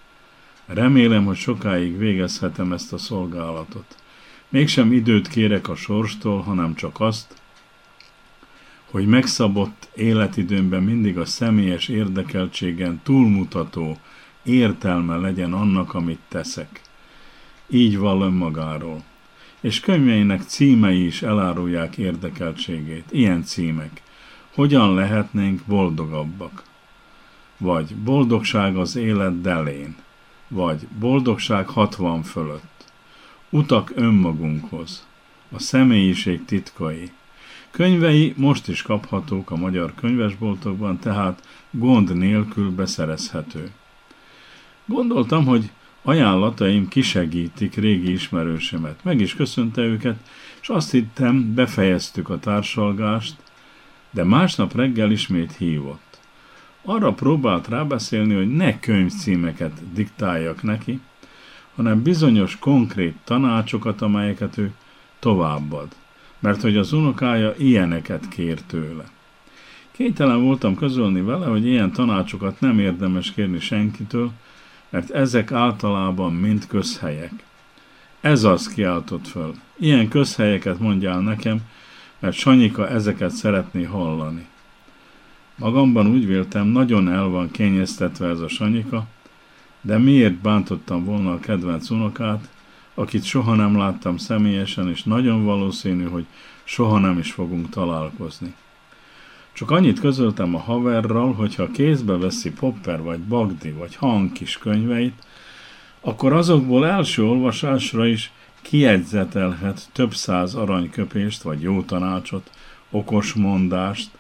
[0.75, 3.97] Remélem, hogy sokáig végezhetem ezt a szolgálatot.
[4.49, 7.35] Mégsem időt kérek a sorstól, hanem csak azt,
[8.91, 13.99] hogy megszabott életidőmben mindig a személyes érdekeltségen túlmutató
[14.43, 16.81] értelme legyen annak, amit teszek.
[17.69, 19.03] Így val önmagáról.
[19.61, 23.05] És könyveinek címei is elárulják érdekeltségét.
[23.11, 24.03] Ilyen címek.
[24.55, 26.63] Hogyan lehetnénk boldogabbak?
[27.59, 29.97] Vagy boldogság az élet delén.
[30.53, 32.85] Vagy boldogság 60 fölött.
[33.51, 35.07] Utak önmagunkhoz.
[35.53, 37.11] A személyiség titkai.
[37.71, 43.71] Könyvei most is kaphatók a magyar könyvesboltokban, tehát gond nélkül beszerezhető.
[44.87, 45.71] Gondoltam, hogy
[46.03, 49.05] ajánlataim kisegítik régi ismerősemet.
[49.05, 50.17] Meg is köszönte őket,
[50.61, 53.37] és azt hittem, befejeztük a társalgást,
[54.11, 56.10] de másnap reggel ismét hívott.
[56.85, 61.01] Arra próbált rábeszélni, hogy ne könyvcímeket diktáljak neki,
[61.75, 64.73] hanem bizonyos konkrét tanácsokat, amelyeket ő
[65.19, 65.89] továbbad,
[66.39, 69.05] mert hogy az unokája ilyeneket kér tőle.
[69.91, 74.31] Kénytelen voltam közölni vele, hogy ilyen tanácsokat nem érdemes kérni senkitől,
[74.89, 77.33] mert ezek általában mind közhelyek.
[78.21, 79.55] Ez az kiáltott föl.
[79.77, 81.61] Ilyen közhelyeket mondjál nekem,
[82.19, 84.47] mert Sanyika ezeket szeretné hallani.
[85.61, 89.07] Magamban úgy véltem, nagyon el van kényeztetve ez a Sanyika,
[89.81, 92.49] de miért bántottam volna a kedvenc unokát,
[92.95, 96.27] akit soha nem láttam személyesen, és nagyon valószínű, hogy
[96.65, 98.55] soha nem is fogunk találkozni.
[99.53, 104.59] Csak annyit közöltem a haverral, hogy ha kézbe veszi Popper vagy Bagdi vagy Hang kis
[104.59, 105.15] könyveit,
[106.01, 108.33] akkor azokból első olvasásra is
[108.63, 112.51] kiegyzetelhet több száz aranyköpést vagy jó tanácsot,
[112.91, 114.11] okos mondást,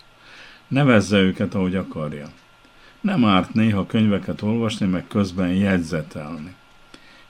[0.70, 2.26] nevezze őket, ahogy akarja.
[3.00, 6.54] Nem árt néha könyveket olvasni, meg közben jegyzetelni.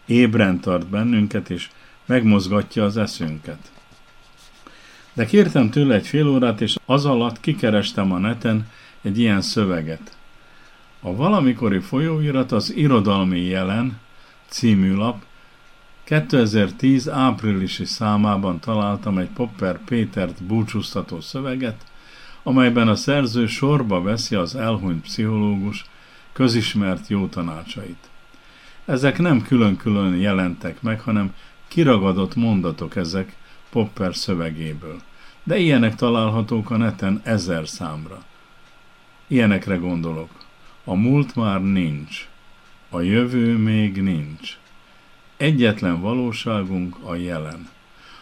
[0.06, 1.68] Ébren tart bennünket, és
[2.06, 3.72] megmozgatja az eszünket.
[5.12, 8.68] De kértem tőle egy fél órát, és az alatt kikerestem a neten
[9.02, 10.16] egy ilyen szöveget.
[11.00, 13.98] A valamikori folyóirat az Irodalmi Jelen
[14.48, 15.22] című lap
[16.04, 21.89] 2010 áprilisi számában találtam egy Popper Pétert búcsúztató szöveget,
[22.42, 25.84] amelyben a szerző sorba veszi az elhunyt pszichológus
[26.32, 28.10] közismert jó tanácsait.
[28.84, 31.34] Ezek nem külön-külön jelentek meg, hanem
[31.68, 33.36] kiragadott mondatok ezek
[33.70, 35.00] Popper szövegéből.
[35.42, 38.22] De ilyenek találhatók a neten ezer számra.
[39.26, 40.30] Ilyenekre gondolok.
[40.84, 42.28] A múlt már nincs.
[42.88, 44.58] A jövő még nincs.
[45.36, 47.68] Egyetlen valóságunk a jelen.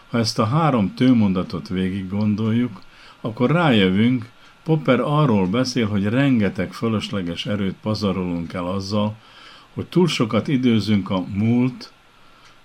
[0.09, 2.81] Ha ezt a három tőmondatot végig gondoljuk,
[3.21, 4.29] akkor rájövünk,
[4.63, 9.15] Popper arról beszél, hogy rengeteg fölösleges erőt pazarolunk el azzal,
[9.73, 11.91] hogy túl sokat időzünk a múlt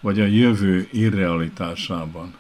[0.01, 2.35] vagy a jövő irrealitásában.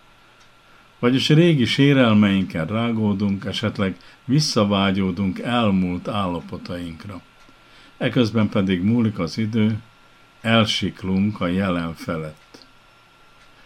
[0.98, 7.20] Vagyis régi sérelmeinken rágódunk, esetleg visszavágyódunk elmúlt állapotainkra.
[7.96, 9.78] Eközben pedig múlik az idő,
[10.40, 12.66] elsiklunk a jelen felett.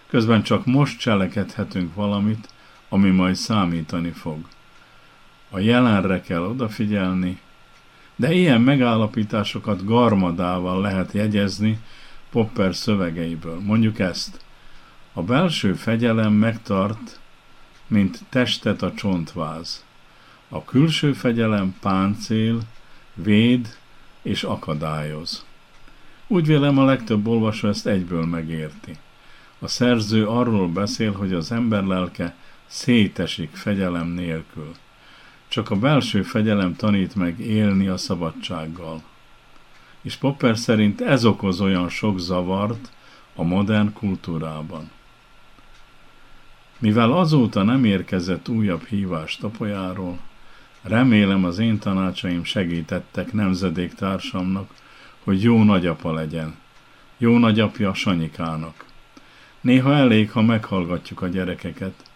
[0.07, 2.49] Közben csak most cselekedhetünk valamit,
[2.89, 4.39] ami majd számítani fog.
[5.51, 7.41] A jelenre kell odafigyelni,
[8.16, 11.78] de ilyen megállapításokat garmadával lehet jegyezni
[12.30, 13.61] Popper szövegeiből.
[13.61, 14.41] Mondjuk ezt.
[15.12, 17.20] A belső fegyelem megtart,
[17.86, 19.84] mint testet a csontváz.
[20.49, 22.61] A külső fegyelem páncél,
[23.14, 23.78] véd
[24.22, 25.45] és akadályoz.
[26.26, 28.97] Úgy vélem a legtöbb olvasó ezt egyből megérti.
[29.59, 32.34] A szerző arról beszél, hogy az ember lelke
[32.69, 34.73] szétesik fegyelem nélkül.
[35.49, 39.03] Csak a belső fegyelem tanít meg élni a szabadsággal.
[40.03, 42.91] És Popper szerint ez okoz olyan sok zavart
[43.35, 44.91] a modern kultúrában.
[46.79, 50.19] Mivel azóta nem érkezett újabb hívás Topolyáról,
[50.83, 54.71] remélem az én tanácsaim segítettek nemzedéktársamnak,
[55.25, 56.57] hogy jó nagyapa legyen,
[57.16, 58.85] jó nagyapja Sanyikának.
[59.61, 62.07] Néha elég, ha meghallgatjuk a gyerekeket,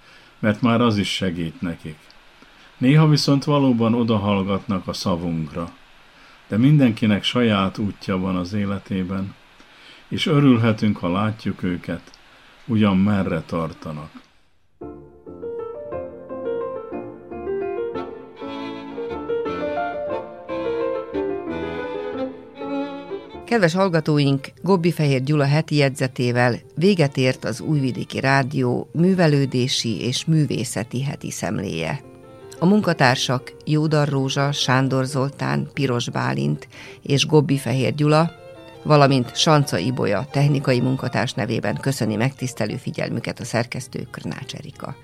[0.42, 1.98] mert már az is segít nekik.
[2.78, 5.72] Néha viszont valóban odahallgatnak a szavunkra,
[6.48, 9.34] de mindenkinek saját útja van az életében,
[10.08, 12.18] és örülhetünk, ha látjuk őket,
[12.66, 14.10] ugyan merre tartanak.
[23.52, 31.02] Kedves hallgatóink, Gobbi Fehér Gyula heti jegyzetével véget ért az Újvidéki Rádió művelődési és művészeti
[31.02, 32.00] heti szemléje.
[32.58, 36.68] A munkatársak Jódar Rózsa, Sándor Zoltán, Piros Bálint
[37.02, 38.30] és Gobbi Fehér Gyula,
[38.82, 44.96] valamint Sanca Ibolya technikai munkatárs nevében köszöni megtisztelő figyelmüket a szerkesztő Krnács Erika.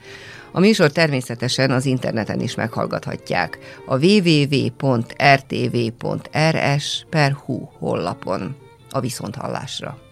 [0.52, 4.78] A műsor természetesen az interneten is meghallgathatják a www.rtv.rs.hu
[7.78, 8.56] hollapon
[8.90, 10.07] a viszonthallásra.